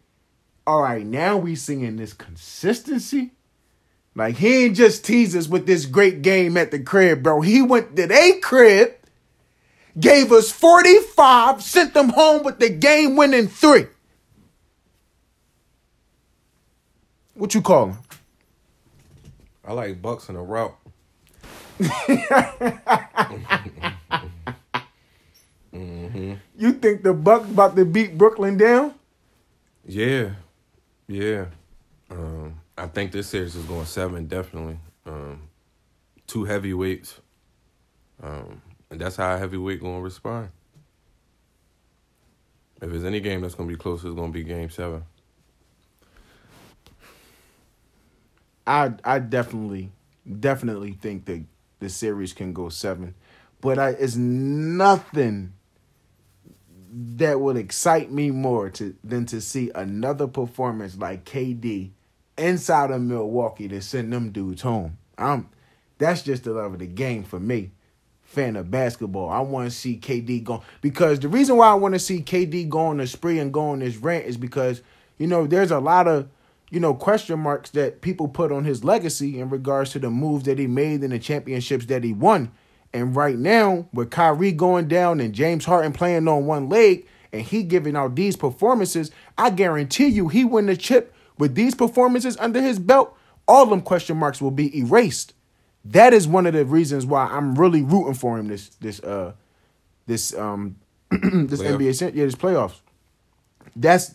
[0.66, 3.30] all right, now we seeing this consistency.
[4.16, 7.42] Like he ain't just tease us with this great game at the crib, bro.
[7.42, 8.94] He went to their crib,
[10.00, 13.86] gave us 45, sent them home with the game winning three.
[17.34, 17.98] What you call him?
[19.66, 20.76] I like Bucks in a route.
[26.58, 28.94] You think the Bucks about to beat Brooklyn down?
[29.86, 30.30] Yeah,
[31.06, 31.46] yeah.
[32.10, 34.78] Um, I think this series is going seven definitely.
[35.04, 35.48] Um,
[36.26, 37.20] two heavyweights,
[38.22, 40.48] um, and that's how a heavyweight going to respond.
[42.80, 45.04] If there's any game that's going to be close, it's going to be Game Seven.
[48.66, 49.92] I I definitely
[50.40, 51.44] definitely think that
[51.78, 53.14] the series can go seven,
[53.60, 55.52] but I it's nothing
[56.90, 61.90] that would excite me more to than to see another performance like KD
[62.38, 64.98] inside of Milwaukee to send them dudes home.
[65.18, 65.48] I'm
[65.98, 67.72] that's just the love of the game for me.
[68.22, 69.30] Fan of basketball.
[69.30, 72.68] I want to see KD go because the reason why I want to see KD
[72.68, 74.82] go on a spree and go on this rant is because
[75.16, 76.28] you know there's a lot of
[76.70, 80.44] you know question marks that people put on his legacy in regards to the moves
[80.44, 82.52] that he made and the championships that he won.
[82.92, 87.42] And right now, with Kyrie going down and James Harden playing on one leg and
[87.42, 92.36] he giving out these performances, I guarantee you he win the chip with these performances
[92.38, 93.16] under his belt.
[93.46, 95.34] All them question marks will be erased.
[95.84, 99.34] That is one of the reasons why I'm really rooting for him this this uh
[100.06, 100.76] this um
[101.10, 101.78] this Playoff.
[101.78, 102.80] NBA yeah this playoffs.
[103.76, 104.14] That's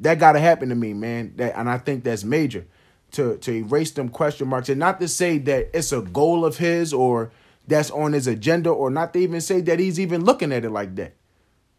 [0.00, 1.32] that got to happen to me, man.
[1.36, 2.66] That and I think that's major
[3.12, 6.58] to to erase them question marks and not to say that it's a goal of
[6.58, 7.30] his or
[7.66, 10.70] that's on his agenda or not to even say that he's even looking at it
[10.70, 11.14] like that.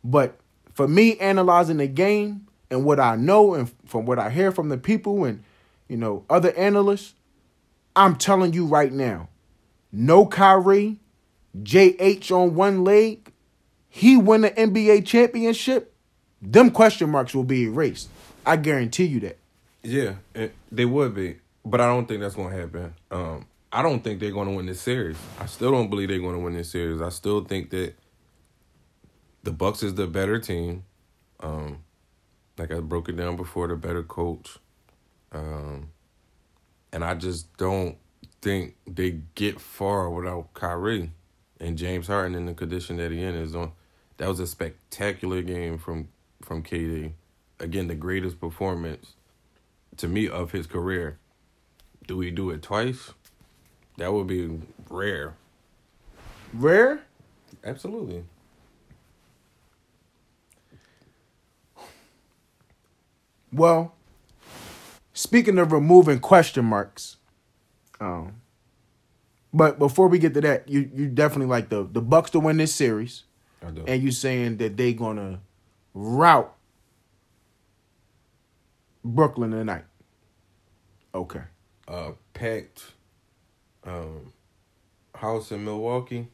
[0.04, 0.40] But
[0.74, 4.70] for me analyzing the game and what I know and from what I hear from
[4.70, 5.44] the people and
[5.88, 7.16] you know other analysts,
[7.96, 9.30] I'm telling you right now,
[9.92, 11.00] no Kyrie,
[11.62, 13.34] JH on one leg,
[13.90, 15.89] he win the NBA championship,
[16.42, 18.10] them question marks will be erased.
[18.46, 19.38] I guarantee you that.
[19.84, 22.94] Yeah, it, they would be, but I don't think that's going to happen.
[23.12, 25.18] Um, I don't think they're going to win this series.
[25.40, 27.02] I still don't believe they're going to win this series.
[27.02, 27.94] I still think that
[29.44, 30.84] the Bucks is the better team.
[31.40, 31.84] Um,
[32.58, 34.58] like I broke it down before, the better coach.
[35.32, 35.92] Um,
[36.92, 37.98] and I just don't
[38.42, 41.12] think they get far without Kyrie
[41.60, 43.72] and James Harden in the condition that he in is on.
[44.18, 46.10] That was a spectacular game from
[46.50, 47.14] from KD.
[47.60, 49.14] Again, the greatest performance
[49.98, 51.20] to me of his career.
[52.08, 53.12] Do we do it twice?
[53.98, 54.60] That would be
[54.90, 55.36] rare.
[56.52, 57.04] Rare?
[57.64, 58.24] Absolutely.
[63.54, 63.94] Well,
[65.14, 67.18] speaking of removing question marks,
[68.00, 68.42] um,
[69.54, 72.58] but before we get to that, you you definitely like the the Bucks to win
[72.58, 73.24] this series,
[73.66, 73.84] I do.
[73.86, 75.42] and you saying that they gonna
[75.94, 76.54] route
[79.04, 79.86] Brooklyn tonight.
[81.16, 81.42] Okay.
[81.88, 82.84] uh, packed
[83.86, 84.32] um,
[85.16, 86.28] house in Milwaukee.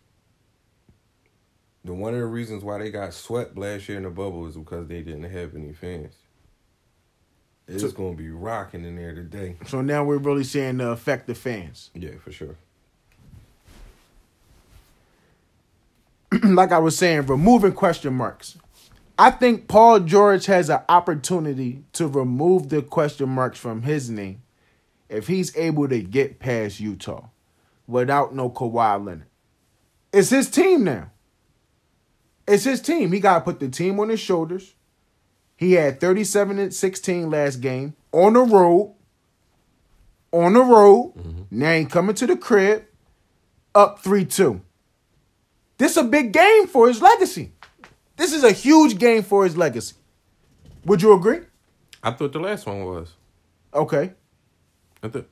[1.85, 4.55] The one of the reasons why they got swept last year in the bubble is
[4.57, 6.13] because they didn't have any fans.
[7.67, 9.55] It's So- gonna be rocking in there today.
[9.67, 11.91] So now we're really seeing the effect of fans.
[11.93, 12.57] Yeah, for sure.
[16.43, 18.57] like I was saying, removing question marks.
[19.17, 24.41] I think Paul George has an opportunity to remove the question marks from his name
[25.07, 27.27] if he's able to get past Utah
[27.87, 29.27] without no Kawhi Leonard.
[30.11, 31.11] It's his team now.
[32.47, 33.11] It's his team.
[33.11, 34.73] He got to put the team on his shoulders.
[35.55, 38.95] He had 37 and 16 last game on the road.
[40.31, 41.15] On the road.
[41.15, 41.41] Mm-hmm.
[41.51, 42.85] Now he coming to the crib
[43.73, 44.61] up 3 2.
[45.77, 47.51] This is a big game for his legacy.
[48.17, 49.95] This is a huge game for his legacy.
[50.85, 51.39] Would you agree?
[52.03, 53.13] I thought the last one was.
[53.73, 54.13] Okay.
[55.03, 55.27] I thought.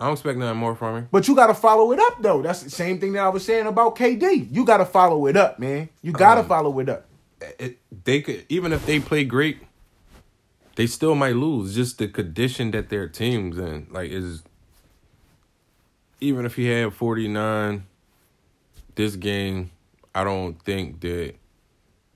[0.00, 1.08] I don't expect nothing more from him.
[1.12, 2.42] But you got to follow it up, though.
[2.42, 4.48] That's the same thing that I was saying about KD.
[4.50, 5.90] You got to follow it up, man.
[6.02, 7.06] You got to Um, follow it up.
[7.58, 9.58] It, they could even if they play great,
[10.76, 11.74] they still might lose.
[11.74, 14.42] Just the condition that their teams in, like is.
[16.20, 17.84] Even if he had forty nine,
[18.94, 19.70] this game,
[20.14, 21.34] I don't think that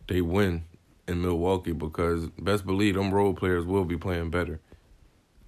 [0.09, 0.65] they win
[1.09, 4.61] in Milwaukee because best believe them role players will be playing better.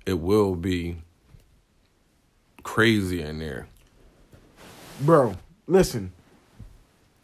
[0.07, 0.97] It will be
[2.62, 3.68] crazy in there.
[5.01, 6.12] Bro, listen.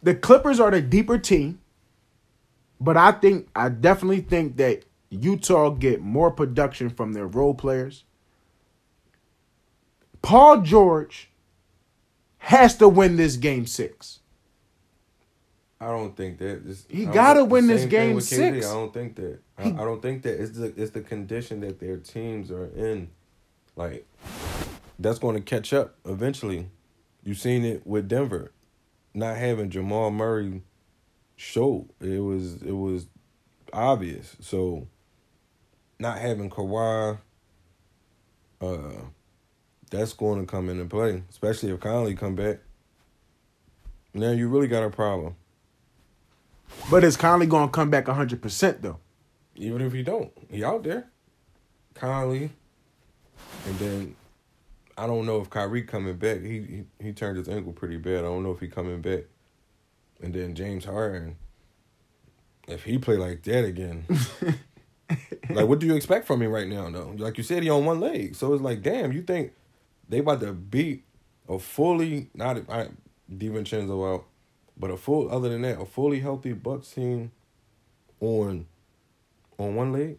[0.03, 1.59] The Clippers are the deeper team,
[2.79, 8.03] but I think I definitely think that Utah get more production from their role players.
[10.21, 11.29] Paul George
[12.37, 14.19] has to win this game 6.
[15.79, 16.67] I don't think that.
[16.67, 18.65] It's, He gotta win this game six.
[18.67, 19.39] I don't think that.
[19.57, 23.09] I, I don't think that it's the it's the condition that their teams are in.
[23.75, 24.05] Like
[24.97, 26.69] that's going to catch up eventually.
[27.23, 28.51] You've seen it with Denver,
[29.13, 30.61] not having Jamal Murray.
[31.37, 33.07] Show it was it was
[33.73, 34.37] obvious.
[34.39, 34.87] So
[35.99, 37.17] not having Kawhi,
[38.61, 38.91] uh,
[39.91, 42.59] that's going to come into play, especially if Conley come back.
[44.13, 45.35] Now you really got a problem.
[46.89, 48.99] But is Conley going to come back 100% though?
[49.55, 51.09] Even if he don't, he out there.
[51.93, 52.51] Conley,
[53.65, 54.15] and then
[54.97, 56.41] I don't know if Kyrie coming back.
[56.41, 58.19] He, he he turned his ankle pretty bad.
[58.19, 59.23] I don't know if he coming back.
[60.21, 61.37] And then James Harden,
[62.67, 64.05] if he play like that again,
[65.49, 66.89] like what do you expect from him right now?
[66.89, 68.35] Though, like you said, he on one leg.
[68.35, 69.53] So it's like, damn, you think
[70.07, 71.03] they about to beat
[71.49, 72.89] a fully not I,
[73.31, 74.25] DiVincenzo out,
[74.77, 77.31] but a full other than that, a fully healthy Bucks team
[78.19, 78.67] on
[79.57, 80.17] on one leg.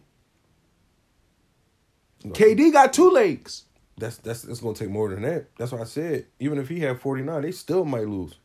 [2.23, 3.63] KD got two legs.
[3.97, 5.47] That's that's it's gonna take more than that.
[5.57, 8.35] That's why I said even if he had forty nine, they still might lose.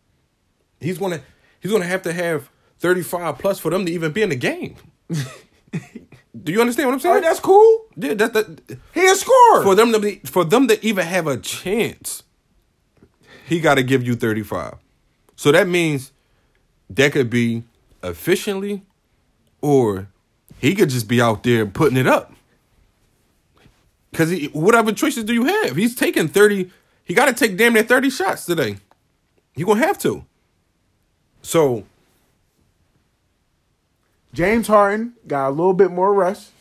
[0.81, 1.21] He's gonna
[1.61, 4.37] he's gonna have to have thirty five plus for them to even be in the
[4.37, 4.77] game.
[6.43, 7.23] Do you understand what I'm saying?
[7.23, 7.87] that's cool.
[7.97, 9.63] yeah, that, that He a scorer.
[9.63, 12.23] for them to be for them to even have a chance,
[13.47, 14.77] he got to give you thirty five.
[15.43, 16.13] So that means
[16.89, 17.65] that could be
[18.01, 18.83] efficiently,
[19.61, 20.07] or
[20.61, 22.33] he could just be out there putting it up.
[24.13, 25.75] Because what other choices do you have?
[25.75, 26.71] He's taking thirty.
[27.03, 28.77] He got to take damn near thirty shots today.
[29.57, 30.25] You gonna have to.
[31.43, 31.87] So
[34.33, 36.53] James Harden got a little bit more rest.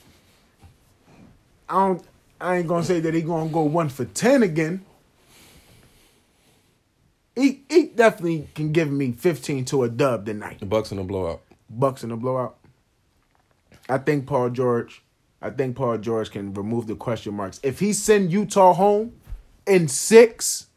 [1.69, 2.03] I don't.
[2.39, 4.83] I ain't gonna say that he gonna go one for ten again.
[7.35, 10.59] He he definitely can give me fifteen to a dub tonight.
[10.59, 11.41] the Bucks in a blowout.
[11.69, 12.57] Bucks in the blowout.
[13.87, 15.03] I think Paul George.
[15.41, 17.59] I think Paul George can remove the question marks.
[17.63, 19.13] If he send Utah home
[19.65, 20.67] in six,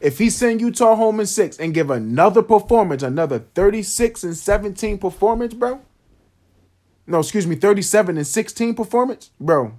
[0.00, 4.98] if he send Utah home in six and give another performance, another 36 and 17
[4.98, 5.80] performance, bro.
[7.06, 9.74] No, excuse me, 37 and 16 performance, bro.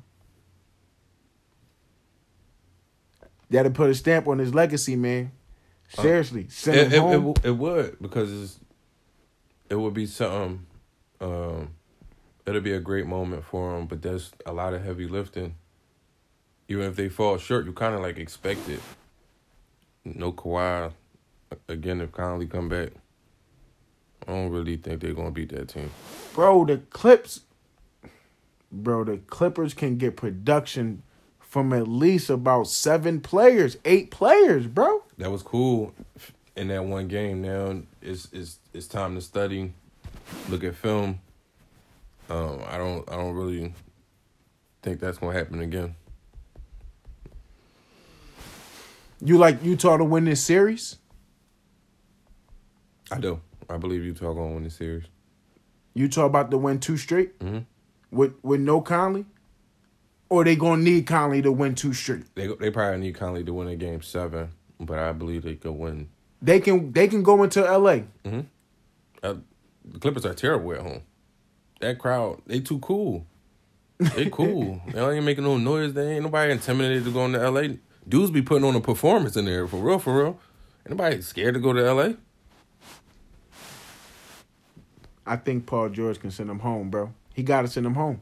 [3.49, 5.31] That'll put a stamp on his legacy, man.
[5.89, 7.11] Seriously, send Uh, It, it, it, home.
[7.11, 8.59] w- it would because it's,
[9.69, 10.65] it would be something.
[11.21, 11.69] Um,
[12.45, 15.55] it'll be a great moment for him, but there's a lot of heavy lifting.
[16.67, 18.81] Even if they fall short, you kind of like expect it.
[20.03, 20.91] No Kawhi,
[21.69, 22.89] again if Conley come back,
[24.27, 25.89] I don't really think they're gonna beat that team.
[26.33, 27.41] bro, the Clips,
[28.71, 31.03] bro, the Clippers can get production
[31.39, 35.03] from at least about seven players, eight players, bro.
[35.17, 35.93] That was cool
[36.55, 37.41] in that one game.
[37.41, 39.73] Now it's it's it's time to study,
[40.49, 41.19] look at film.
[42.29, 43.73] Um, I don't I don't really
[44.81, 45.95] think that's gonna happen again.
[49.23, 50.97] You like Utah to win this series?
[53.11, 53.41] I do.
[53.69, 55.05] I believe Utah gonna win this series.
[55.93, 57.59] Utah about to win two straight hmm
[58.11, 59.25] with with no Conley,
[60.29, 62.23] or they gonna need Conley to win two straight.
[62.35, 64.49] They they probably need Conley to win a game seven,
[64.79, 66.09] but I believe they could win.
[66.41, 68.05] They can they can go into L.A.
[69.23, 69.35] Uh,
[69.83, 71.01] the Clippers are terrible at home.
[71.81, 73.25] That crowd, they too cool.
[73.99, 74.79] They cool.
[74.91, 75.93] they ain't making no noise.
[75.93, 77.79] They ain't nobody intimidated to go into L.A.
[78.07, 80.39] Dudes be putting on a performance in there for real, for real.
[80.85, 82.15] Anybody scared to go to L.A.
[85.25, 87.13] I think Paul George can send them home, bro.
[87.33, 88.21] He got to send them home.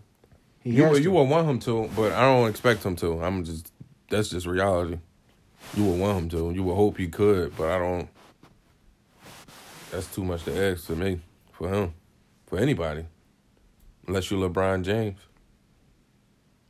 [0.62, 1.04] He You has would, to.
[1.04, 3.22] you would want him to, but I don't expect him to.
[3.24, 3.72] I'm just
[4.10, 4.98] that's just reality.
[5.74, 6.52] You would want him to.
[6.52, 8.10] You would hope he could, but I don't.
[9.92, 11.94] That's too much to ask to me for him,
[12.46, 13.06] for anybody,
[14.08, 15.20] unless you're LeBron James.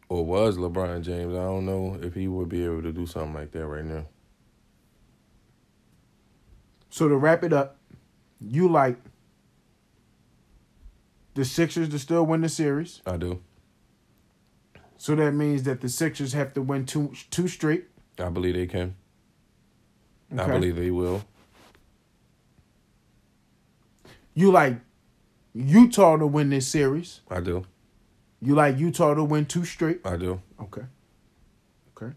[0.08, 1.34] Or was LeBron James?
[1.34, 4.06] I don't know if he would be able to do something like that right now.
[6.89, 7.78] So to wrap it up,
[8.39, 8.98] you like
[11.34, 13.02] the Sixers to still win the series.
[13.06, 13.41] I do.
[14.98, 17.86] So that means that the Sixers have to win two two straight.
[18.20, 18.95] I believe they can.
[20.38, 21.24] I believe they will.
[24.34, 24.78] You like
[25.53, 27.22] Utah to win this series.
[27.30, 27.66] I do.
[28.41, 30.01] You like Utah to win two straight.
[30.05, 30.41] I do.
[30.61, 30.82] Okay.
[31.95, 32.13] Okay.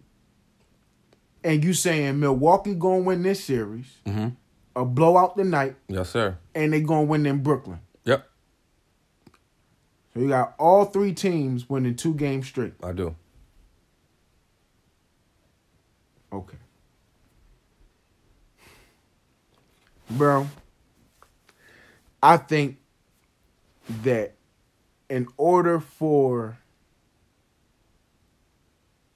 [1.44, 4.28] And you saying Milwaukee gonna win this series, Mm-hmm.
[4.74, 6.38] a blowout tonight, Yes, sir.
[6.54, 7.80] and they gonna win in Brooklyn.
[8.04, 8.28] Yep.
[10.14, 12.74] So you got all three teams winning two games straight.
[12.82, 13.14] I do.
[16.32, 16.56] Okay.
[20.10, 20.48] Bro,
[22.22, 22.78] I think
[24.02, 24.34] that
[25.08, 26.58] in order for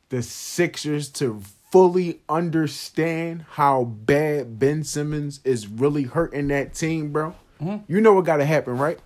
[0.09, 1.41] the Sixers to
[1.71, 7.91] fully understand how bad Ben Simmons is really hurting that team, bro, mm-hmm.
[7.91, 8.99] you know what got to happen, right?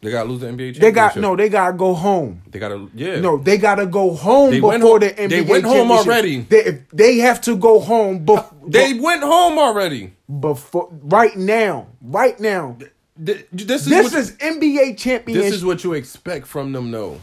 [0.00, 0.80] They got to lose the NBA championship.
[0.82, 2.40] They got no, they got to go home.
[2.48, 2.88] They got to.
[2.94, 3.18] Yeah.
[3.20, 6.40] No, they gotta go home They before home- the NBA they went home already.
[6.42, 10.12] They, they have to go home before They went home already.
[10.40, 12.76] before right now, right now.
[13.24, 15.44] Th- This is This is NBA championship.
[15.50, 17.20] this is what you expect from them, though.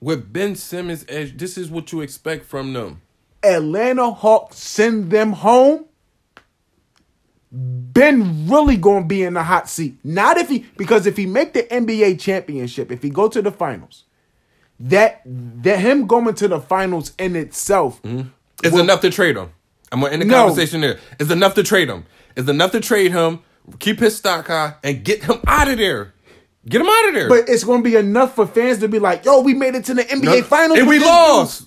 [0.00, 3.02] With Ben Simmons, this is what you expect from them.
[3.42, 5.84] Atlanta Hawks send them home.
[7.50, 9.98] Ben really gonna be in the hot seat.
[10.04, 13.50] Not if he because if he make the NBA championship, if he go to the
[13.50, 14.04] finals,
[14.80, 18.28] that that him going to the finals in itself mm-hmm.
[18.62, 19.50] It's will- enough to trade him.
[19.90, 20.46] I'm gonna end the No.
[20.46, 20.98] conversation there.
[21.18, 22.04] It's enough to trade him.
[22.36, 23.40] It's enough to trade him,
[23.78, 26.12] keep his stock high, and get him out of there.
[26.68, 27.28] Get him out of there.
[27.30, 29.94] But it's gonna be enough for fans to be like, "Yo, we made it to
[29.94, 31.64] the NBA No, finals and we lost.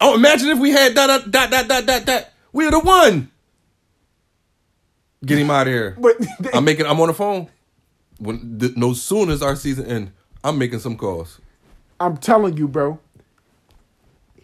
[0.00, 2.32] Oh, imagine if we had that, that, that, that, that, that, that.
[2.52, 3.30] We would have won.
[5.24, 5.96] Get him out of here.
[5.98, 6.16] But
[6.54, 6.86] I'm making.
[6.86, 7.48] I'm on the phone.
[8.18, 10.12] When the, no soon as our season end,
[10.44, 11.40] I'm making some calls.
[12.00, 12.98] I'm telling you, bro.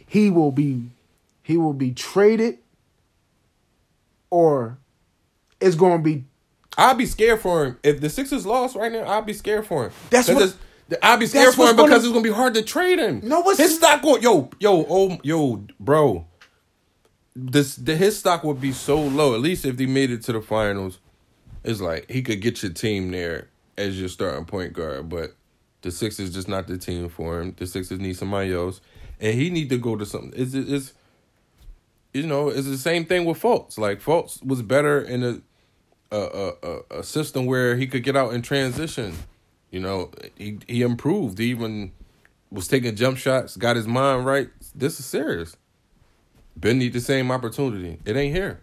[0.07, 0.91] He will be,
[1.43, 2.59] he will be traded,
[4.31, 4.79] or
[5.61, 6.25] it's gonna be.
[6.77, 9.07] I'd be scared for him if the Sixers lost right now.
[9.09, 9.93] I'd be scared for him.
[10.11, 10.59] That's what- it's-
[11.03, 13.20] I'd be scared for him what's gonna- because it's gonna be hard to trade him.
[13.25, 14.22] No, what's- his stock going?
[14.22, 16.27] Yo, yo, oh, yo, bro.
[17.37, 19.35] This the, his stock would be so low.
[19.35, 20.99] At least if he made it to the finals,
[21.64, 25.09] it's like he could get your team there as your starting point guard.
[25.09, 25.35] But
[25.82, 27.55] the Sixers just not the team for him.
[27.57, 28.80] The Sixers need somebody else,
[29.20, 30.32] and he need to go to something.
[30.37, 30.93] It's it's
[32.12, 33.78] you know it's the same thing with Fultz.
[33.78, 35.41] Like Fultz was better in a
[36.12, 39.14] a, a, a- a system where he could get out and transition.
[39.72, 41.39] You know, he he improved.
[41.39, 41.91] He even
[42.53, 44.51] was taking jump shots, got his mind right.
[44.72, 45.57] This is serious.
[46.57, 47.99] Ben need the same opportunity.
[48.05, 48.61] It ain't here.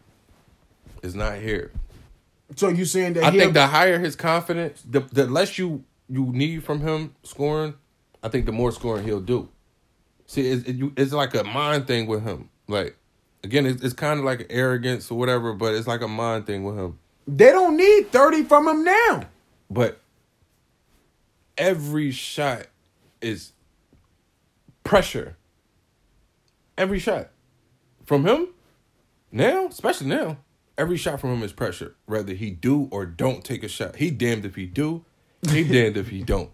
[1.04, 1.72] It's not here.
[2.56, 3.24] So you saying that?
[3.24, 7.76] I think the higher his confidence, the the less you you need from him scoring,
[8.22, 9.50] I think the more scoring he'll do.
[10.28, 12.50] See, it's, it, it's like a mind thing with him.
[12.68, 12.98] Like
[13.44, 16.64] again, it's, it's kind of like arrogance or whatever, but it's like a mind thing
[16.64, 17.00] with him.
[17.28, 19.24] They don't need 30 from him now.
[19.70, 20.02] But
[21.58, 22.68] every shot
[23.22, 23.54] is
[24.84, 25.38] pressure.
[26.78, 27.30] Every shot
[28.12, 28.50] from him
[29.32, 30.36] now, especially now,
[30.78, 31.96] every shot from him is pressure.
[32.08, 35.06] Whether he do or don't take a shot, he damned if he do,
[35.50, 36.50] he damned if he don't.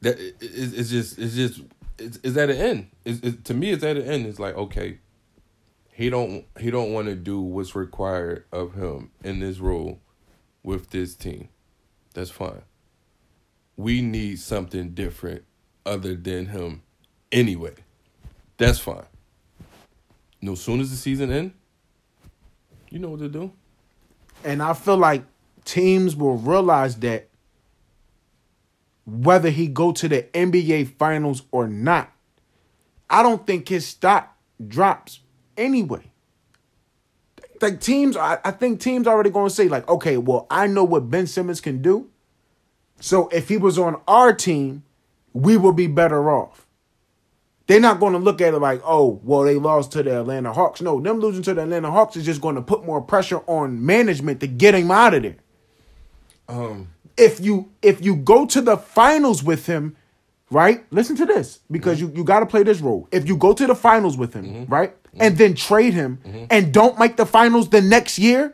[0.00, 1.60] That it, it's just it's just
[1.96, 2.90] it's, it's at an end.
[3.04, 4.26] It's, it, to me, it's at an end.
[4.26, 4.98] It's like okay,
[5.92, 10.00] he don't he don't want to do what's required of him in this role
[10.64, 11.50] with this team.
[12.14, 12.62] That's fine.
[13.76, 15.44] We need something different
[15.86, 16.82] other than him
[17.30, 17.74] anyway.
[18.56, 19.04] That's fine.
[20.42, 21.52] No soon as the season end,
[22.90, 23.52] you know what to do.
[24.44, 25.24] And I feel like
[25.64, 27.28] teams will realize that
[29.04, 32.12] whether he go to the NBA finals or not,
[33.08, 34.36] I don't think his stock
[34.66, 35.20] drops
[35.56, 36.10] anyway.
[37.60, 41.10] Like teams, I, I think teams already to say like, okay, well, I know what
[41.10, 42.08] Ben Simmons can do.
[43.00, 44.84] So if he was on our team,
[45.32, 46.66] we will be better off.
[47.70, 50.52] They're not going to look at it like, oh, well, they lost to the Atlanta
[50.52, 50.80] Hawks.
[50.80, 53.86] No, them losing to the Atlanta Hawks is just going to put more pressure on
[53.86, 55.36] management to get him out of there.
[56.48, 59.94] Um, If you if you go to the finals with him,
[60.50, 60.84] right?
[60.90, 62.10] Listen to this because mm-hmm.
[62.10, 63.06] you, you got to play this role.
[63.12, 64.72] If you go to the finals with him, mm-hmm.
[64.72, 65.22] right, mm-hmm.
[65.22, 66.18] and then trade him
[66.50, 68.52] and don't make the finals the next year,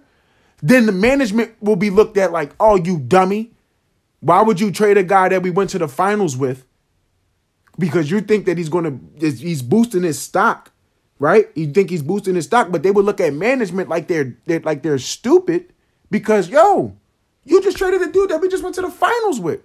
[0.60, 3.52] then the management will be looked at like, oh, you dummy.
[4.20, 6.65] Why would you trade a guy that we went to the finals with?
[7.78, 10.72] Because you think that he's gonna he's boosting his stock,
[11.18, 11.48] right?
[11.54, 14.60] You think he's boosting his stock, but they would look at management like they're, they're
[14.60, 15.72] like they're stupid
[16.10, 16.96] because yo,
[17.44, 19.60] you just traded a dude that we just went to the finals with.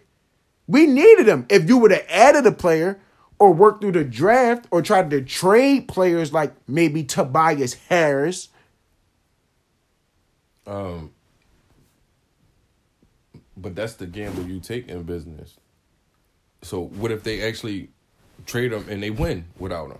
[0.67, 1.45] We needed him.
[1.49, 2.99] If you would have added a player
[3.39, 8.49] or worked through the draft or tried to trade players like maybe Tobias Harris,
[10.67, 11.11] um,
[13.57, 15.57] but that's the gamble you take in business.
[16.61, 17.89] So what if they actually
[18.45, 19.99] trade him and they win without him?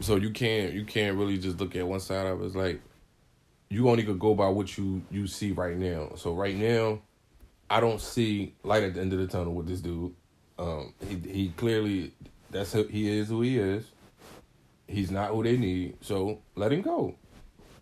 [0.00, 2.46] So you can't you can't really just look at one side of it.
[2.46, 2.80] It's like
[3.70, 6.12] you only could go by what you you see right now.
[6.16, 7.00] So right now,
[7.70, 10.14] I don't see light at the end of the tunnel with this dude.
[10.58, 12.12] Um, he he clearly
[12.50, 13.84] that's who he is who he is.
[14.86, 15.96] He's not who they need.
[16.02, 17.16] So let him go.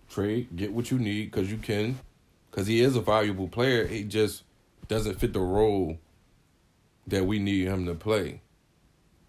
[0.09, 1.99] Trade, get what you need because you can,
[2.51, 3.87] because he is a valuable player.
[3.87, 4.45] He just
[4.87, 5.99] doesn't fit the role
[7.07, 8.42] that we need him to play.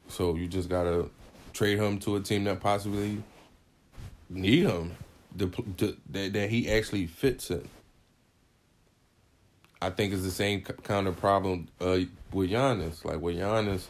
[0.08, 1.10] So you just gotta
[1.54, 3.22] trade him to a team that possibly
[4.30, 4.96] need him,
[5.38, 7.68] to, to, that that he actually fits in.
[9.82, 12.00] I think it's the same kind of problem uh,
[12.32, 13.04] with Giannis.
[13.04, 13.88] Like with Giannis,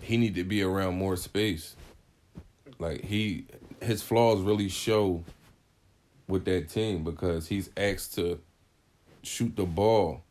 [0.00, 1.74] he need to be around more space.
[2.78, 3.46] Like he,
[3.82, 5.24] his flaws really show
[6.28, 8.38] with that team because he's asked to
[9.22, 10.22] shoot the ball.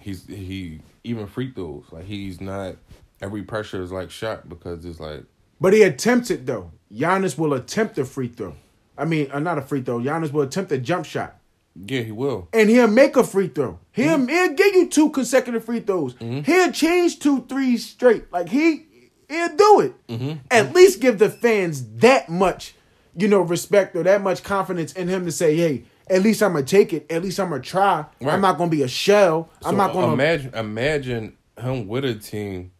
[0.00, 2.76] He's he even free throws like he's not.
[3.20, 5.24] Every pressure is like shot because it's like
[5.60, 6.72] but he attempts it though.
[6.92, 8.54] Giannis will attempt a free throw.
[8.98, 9.98] I mean, uh, not a free throw.
[10.00, 11.38] Giannis will attempt a jump shot.
[11.74, 12.48] yeah he will.
[12.52, 13.78] and he'll make a free throw.
[13.92, 14.28] He'll, mm-hmm.
[14.28, 16.14] he'll give you two consecutive free throws.
[16.14, 16.50] Mm-hmm.
[16.50, 18.30] He'll change two threes straight.
[18.32, 18.86] Like he
[19.28, 20.06] he'll do it.
[20.08, 20.32] Mm-hmm.
[20.50, 22.74] At least give the fans that much,
[23.16, 26.52] you know, respect or that much confidence in him to say, hey, at least I'm
[26.52, 27.10] gonna take it.
[27.10, 28.04] At least I'm gonna try.
[28.20, 28.34] Right.
[28.34, 29.50] I'm not gonna be a shell.
[29.64, 32.72] I'm not gonna imagine imagine him with a team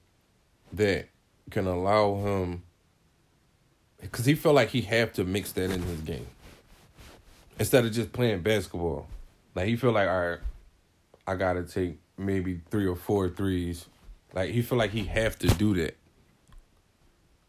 [0.77, 1.09] that
[1.51, 2.63] can allow him
[4.01, 6.27] because he felt like he have to mix that in his game
[7.59, 9.07] instead of just playing basketball.
[9.55, 10.39] Like he feel like all right,
[11.27, 13.87] I gotta take maybe three or four threes.
[14.33, 15.97] Like he feel like he have to do that.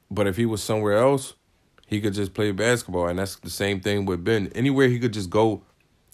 [0.10, 1.34] But if he was somewhere else,
[1.86, 4.52] he could just play basketball, and that's the same thing with Ben.
[4.56, 5.64] Anywhere he could just go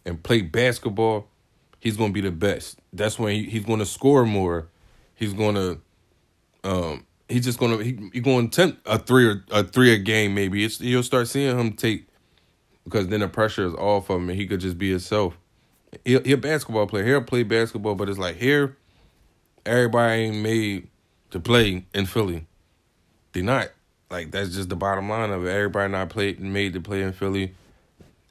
[0.05, 1.27] and play basketball,
[1.79, 2.79] he's gonna be the best.
[2.91, 4.67] That's when he, he's gonna score more.
[5.15, 5.77] He's gonna,
[6.63, 10.33] um, he's just gonna he, he gonna attempt a three or a three a game
[10.33, 10.63] maybe.
[10.63, 12.07] It's you'll start seeing him take
[12.83, 15.37] because then the pressure is off of him and he could just be himself.
[16.05, 17.05] He he a basketball player.
[17.05, 18.77] He'll play basketball, but it's like here,
[19.65, 20.87] everybody ain't made
[21.31, 22.45] to play in Philly.
[23.33, 23.69] They not.
[24.09, 25.49] Like that's just the bottom line of it.
[25.49, 27.55] Everybody not played made to play in Philly,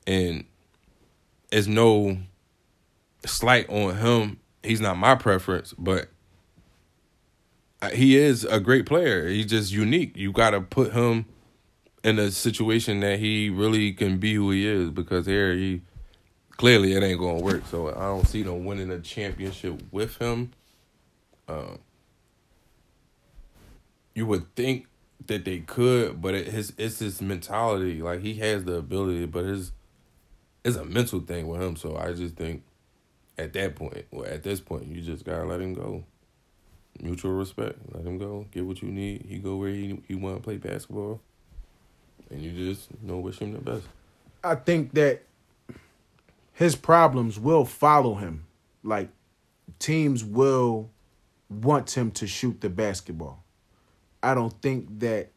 [0.07, 0.45] and
[1.51, 2.19] it's no
[3.27, 4.39] slight on him.
[4.63, 6.09] He's not my preference, but
[7.91, 9.29] he is a great player.
[9.29, 10.17] He's just unique.
[10.17, 11.27] You got to put him
[12.05, 15.83] in a situation that he really can be who he is because here he
[16.51, 17.63] clearly it ain't gonna work.
[17.67, 20.53] So I don't see them winning a championship with him.
[21.49, 21.79] Um,
[24.15, 24.87] you would think
[25.27, 28.03] that they could, but it, his it's his mentality.
[28.03, 29.73] Like he has the ability, but his
[30.65, 31.77] it's a mental thing with him.
[31.77, 32.63] So I just think
[33.39, 36.05] at that point, or at this point, you just gotta let him go.
[37.03, 37.79] Mutual respect.
[37.93, 38.47] Let him go.
[38.53, 39.27] Get what you need.
[39.29, 41.21] He go where he he want to play basketball,
[42.31, 43.85] and you just you know wish him the best.
[44.45, 45.23] I think that
[46.53, 48.47] his problems will follow him.
[48.85, 49.09] Like
[49.81, 50.91] teams will
[51.51, 53.43] want him to shoot the basketball.
[54.23, 55.31] I don't think that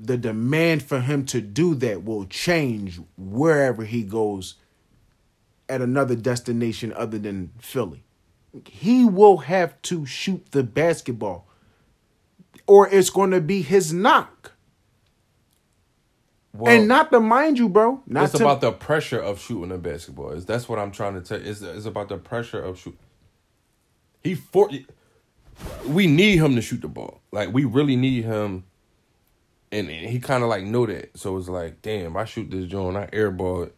[0.00, 4.54] the demand for him to do that will change wherever he goes
[5.68, 8.02] at another destination other than Philly.
[8.66, 11.48] He will have to shoot the basketball
[12.68, 14.52] or it's going to be his knock.
[16.52, 18.02] Well, and not to mind you, bro.
[18.06, 20.30] Not it's to, about the pressure of shooting a basketball.
[20.30, 21.38] Is that's what I'm trying to tell.
[21.38, 22.98] Is it's about the pressure of shoot.
[24.22, 24.68] He for
[25.86, 27.20] we need him to shoot the ball.
[27.32, 28.64] Like we really need him,
[29.70, 31.16] and, and he kind of like know that.
[31.16, 33.76] So it's like, damn, I shoot this joint, I airball it.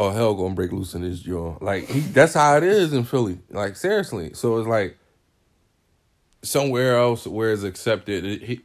[0.00, 1.60] Oh hell, gonna break loose in this joint.
[1.60, 3.40] Like he, that's how it is in Philly.
[3.50, 4.32] Like seriously.
[4.32, 4.96] So it's like
[6.42, 8.24] somewhere else where it's accepted.
[8.24, 8.60] It, he,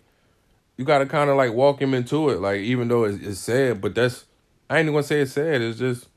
[0.77, 2.39] you got to kind of like walk him into it.
[2.39, 4.25] Like even though it's, it's sad, but that's
[4.69, 5.59] I ain't gonna say it's sad.
[5.63, 6.07] It's just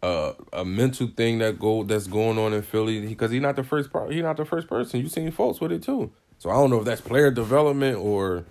[0.00, 3.64] uh, a mental thing that go that's going on in Philly because he's not the
[3.64, 4.12] first part.
[4.12, 5.00] He's not the first person.
[5.00, 6.12] You seen folks with it too.
[6.38, 8.44] So I don't know if that's player development or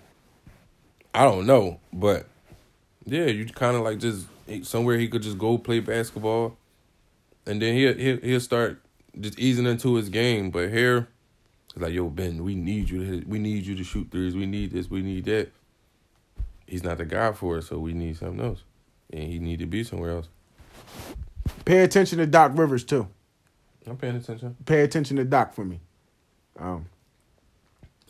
[1.16, 2.28] I don't know, but
[3.06, 4.28] yeah, you kind of like just
[4.64, 6.58] somewhere he could just go play basketball,
[7.46, 8.82] and then he'll he'll, he'll start
[9.20, 10.52] just easing into his game.
[10.52, 11.08] But here,
[11.74, 14.36] it's like yo Ben, we need you to hit, we need you to shoot threes.
[14.36, 14.90] We need this.
[14.90, 15.52] We need that.
[16.68, 18.64] He's not the guy for it, so we need something else,
[19.12, 20.28] and he need to be somewhere else.
[21.66, 23.08] Pay attention to Doc Rivers too.
[23.88, 24.56] I'm paying attention.
[24.66, 25.80] Pay attention to Doc for me.
[26.60, 26.86] Um,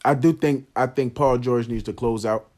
[0.04, 2.50] I do think I think Paul George needs to close out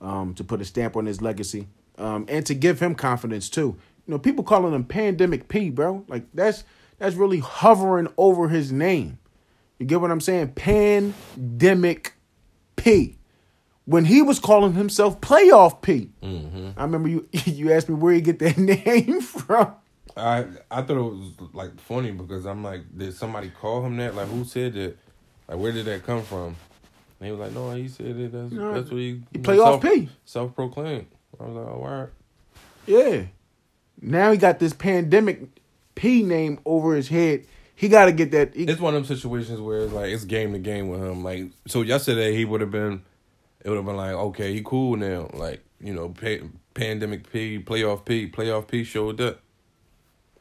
[0.00, 1.66] um, to put a stamp on his legacy
[2.00, 3.76] um, and to give him confidence too.
[4.06, 6.04] You know, people calling him Pandemic P, bro.
[6.08, 6.64] Like that's
[6.98, 9.18] that's really hovering over his name.
[9.78, 10.52] You get what I'm saying?
[10.52, 12.14] Pandemic
[12.76, 13.16] P.
[13.84, 16.10] When he was calling himself Playoff P.
[16.22, 16.70] Mm-hmm.
[16.76, 19.74] I remember you you asked me where he get that name from.
[20.16, 24.14] I I thought it was like funny because I'm like, did somebody call him that?
[24.14, 24.96] Like, who said that?
[25.48, 26.56] Like, where did that come from?
[27.18, 28.32] And he was like, no, he said it.
[28.32, 30.08] That's No, that's what he he play off P.
[30.24, 31.06] self proclaimed.
[31.40, 32.08] I was like, oh, right.
[32.86, 33.22] Yeah.
[34.00, 35.42] Now he got this pandemic
[35.94, 37.46] P name over his head.
[37.74, 38.54] He got to get that.
[38.54, 41.24] He, It's one of them situations where it's like it's game to game with him.
[41.24, 43.02] Like, so yesterday he would have been,
[43.64, 45.30] it would have been like, okay, he cool now.
[45.32, 49.40] Like, you know, pa- pandemic P, playoff P, playoff P showed up.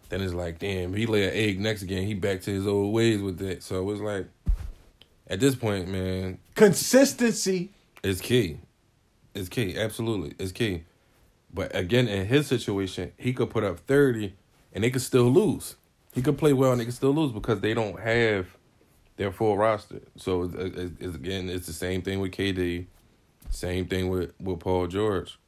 [0.10, 2.06] Then it's like, damn, he lay an egg next again.
[2.06, 3.64] He back to his old ways with that.
[3.64, 4.28] So it was like,
[5.28, 7.70] at this point, man, consistency.
[8.04, 8.58] is key.
[9.40, 9.78] It's key.
[9.78, 10.34] Absolutely.
[10.38, 10.84] It's key.
[11.54, 14.34] But again, in his situation, he could put up 30
[14.74, 15.76] and they could still lose.
[16.14, 18.48] He could play well and they could still lose because they don't have
[19.16, 20.02] their full roster.
[20.18, 22.86] So it's, it's, it's- again, it's the same thing with KD,
[23.50, 25.40] same thing with, with Paul George.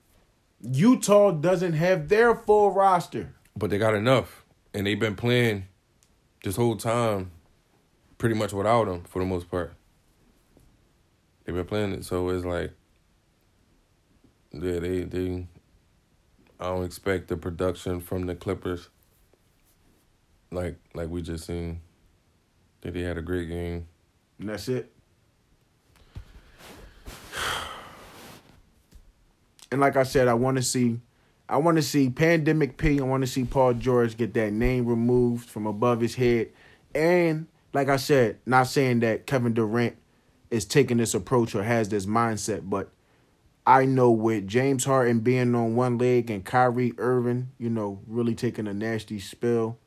[0.61, 3.33] Utah doesn't have their full roster.
[3.57, 4.45] But they got enough.
[4.73, 5.65] And they've been playing
[6.43, 7.31] this whole time
[8.17, 9.73] pretty much without him for the most part.
[11.43, 12.05] They've been playing it.
[12.05, 12.71] So it's like,
[14.53, 15.47] yeah, they, they,
[16.59, 18.89] I don't expect the production from the Clippers
[20.51, 21.81] like like we just seen.
[22.81, 23.87] Think they had a great game.
[24.39, 24.91] And that's it.
[29.73, 30.99] And like I said, I want to see
[31.47, 32.99] I want to see Pandemic P.
[32.99, 36.49] I want to see Paul George get that name removed from above his head.
[36.93, 39.95] And like I said, not saying that Kevin Durant
[40.49, 42.89] is taking this approach or has this mindset, but
[43.65, 48.33] I know with James Harden being on one leg and Kyrie Irving, you know, really
[48.33, 49.77] taking a nasty spill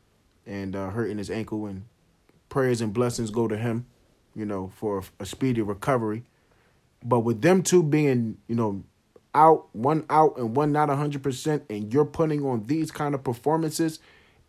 [0.46, 1.84] and uh, hurting his ankle, and
[2.48, 3.86] prayers and blessings go to him,
[4.34, 6.22] you know, for a speedy recovery.
[7.04, 8.84] But with them two being, you know,
[9.34, 13.98] out, one out and one not 100%, and you're putting on these kind of performances,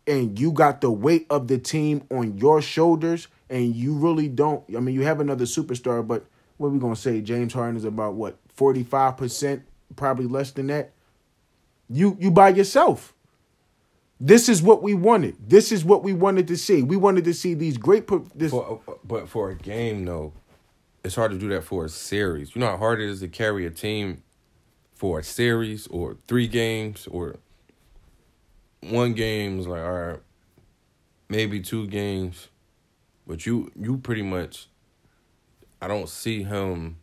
[0.06, 4.62] and you got the weight of the team on your shoulders, and you really don't.
[4.76, 6.26] I mean, you have another superstar, but
[6.58, 7.20] what are we going to say?
[7.20, 9.62] James Harden is about what, 45%,
[9.96, 10.92] probably less than that?
[11.88, 13.14] You you by yourself.
[14.18, 15.36] This is what we wanted.
[15.48, 16.82] This is what we wanted to see.
[16.82, 18.08] We wanted to see these great.
[18.34, 20.32] This For, uh, uh, but for a game though,
[21.04, 22.54] it's hard to do that for a series.
[22.54, 24.22] You know how hard it is to carry a team
[24.94, 27.36] for a series or three games or
[28.80, 30.20] one game is like all right,
[31.28, 32.48] maybe two games,
[33.26, 34.68] but you you pretty much.
[35.80, 36.96] I don't see him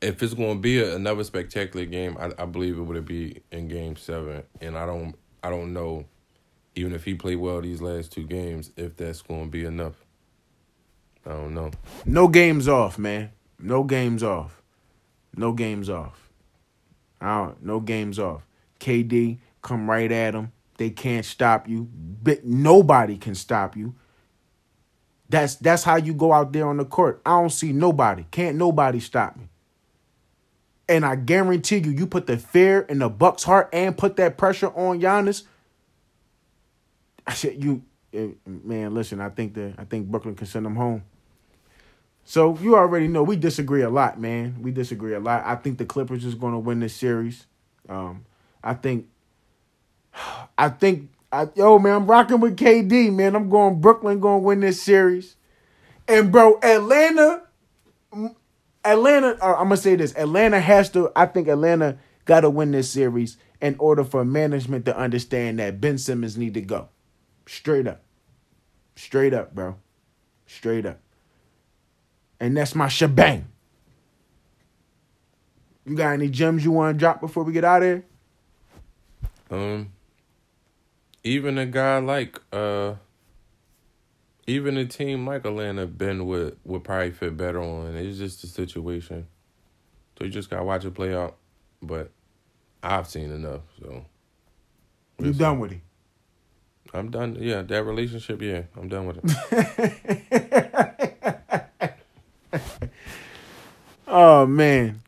[0.00, 3.42] if it's going to be a, another spectacular game, I, I believe it would be
[3.50, 6.04] in Game Seven, and I don't I don't know,
[6.74, 10.04] even if he played well these last two games, if that's going to be enough.
[11.26, 11.70] I don't know.
[12.04, 13.30] No games off, man.
[13.58, 14.62] No games off.
[15.36, 16.30] No games off.
[17.20, 18.46] I don't, no games off.
[18.80, 20.52] KD come right at him.
[20.78, 21.88] They can't stop you.
[21.92, 23.94] But nobody can stop you.
[25.28, 27.20] That's that's how you go out there on the court.
[27.24, 28.24] I don't see nobody.
[28.30, 29.49] Can't nobody stop me.
[30.90, 34.36] And I guarantee you, you put the fear in the Bucks' heart and put that
[34.36, 35.44] pressure on Giannis.
[37.24, 39.20] I said, you, eh, man, listen.
[39.20, 41.04] I think that I think Brooklyn can send them home.
[42.24, 44.56] So you already know we disagree a lot, man.
[44.62, 45.44] We disagree a lot.
[45.46, 47.46] I think the Clippers is going to win this series.
[47.88, 48.24] Um,
[48.62, 49.06] I think,
[50.58, 53.36] I think, I, yo, man, I'm rocking with KD, man.
[53.36, 55.36] I'm going Brooklyn going to win this series,
[56.08, 57.42] and bro, Atlanta
[58.84, 61.10] Atlanta, I'm gonna say this: Atlanta has to.
[61.14, 65.80] I think Atlanta got to win this series in order for management to understand that
[65.80, 66.88] Ben Simmons need to go.
[67.46, 68.02] Straight up,
[68.96, 69.76] straight up, bro,
[70.46, 71.00] straight up.
[72.38, 73.48] And that's my shebang.
[75.84, 78.04] You got any gems you want to drop before we get out of here?
[79.50, 79.92] Um,
[81.24, 82.94] even a guy like uh
[84.46, 87.94] even a team like Atlanta, Ben would would probably fit better on.
[87.96, 89.26] It's just the situation,
[90.18, 91.36] so you just gotta watch it play out.
[91.82, 92.10] But
[92.82, 94.04] I've seen enough, so
[95.18, 95.80] you done with it.
[96.92, 97.36] I'm done.
[97.38, 98.42] Yeah, that relationship.
[98.42, 101.94] Yeah, I'm done with it.
[104.08, 105.00] oh man.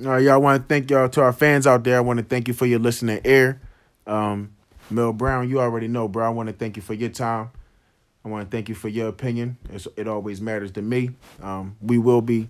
[0.00, 1.96] All right, y'all want to thank y'all to our fans out there.
[1.96, 3.60] I want to thank you for your listening ear.
[4.06, 4.52] Um,
[4.90, 6.26] Mel Brown, you already know, bro.
[6.26, 7.50] I want to thank you for your time.
[8.24, 9.58] I want to thank you for your opinion.
[9.70, 11.10] It's, it always matters to me.
[11.42, 12.48] Um, we will be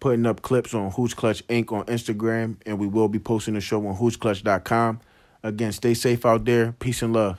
[0.00, 1.72] putting up clips on Who's Clutch Inc.
[1.72, 5.00] on Instagram, and we will be posting the show on hoochclutch.com.
[5.42, 6.72] Again, stay safe out there.
[6.72, 7.38] Peace and love.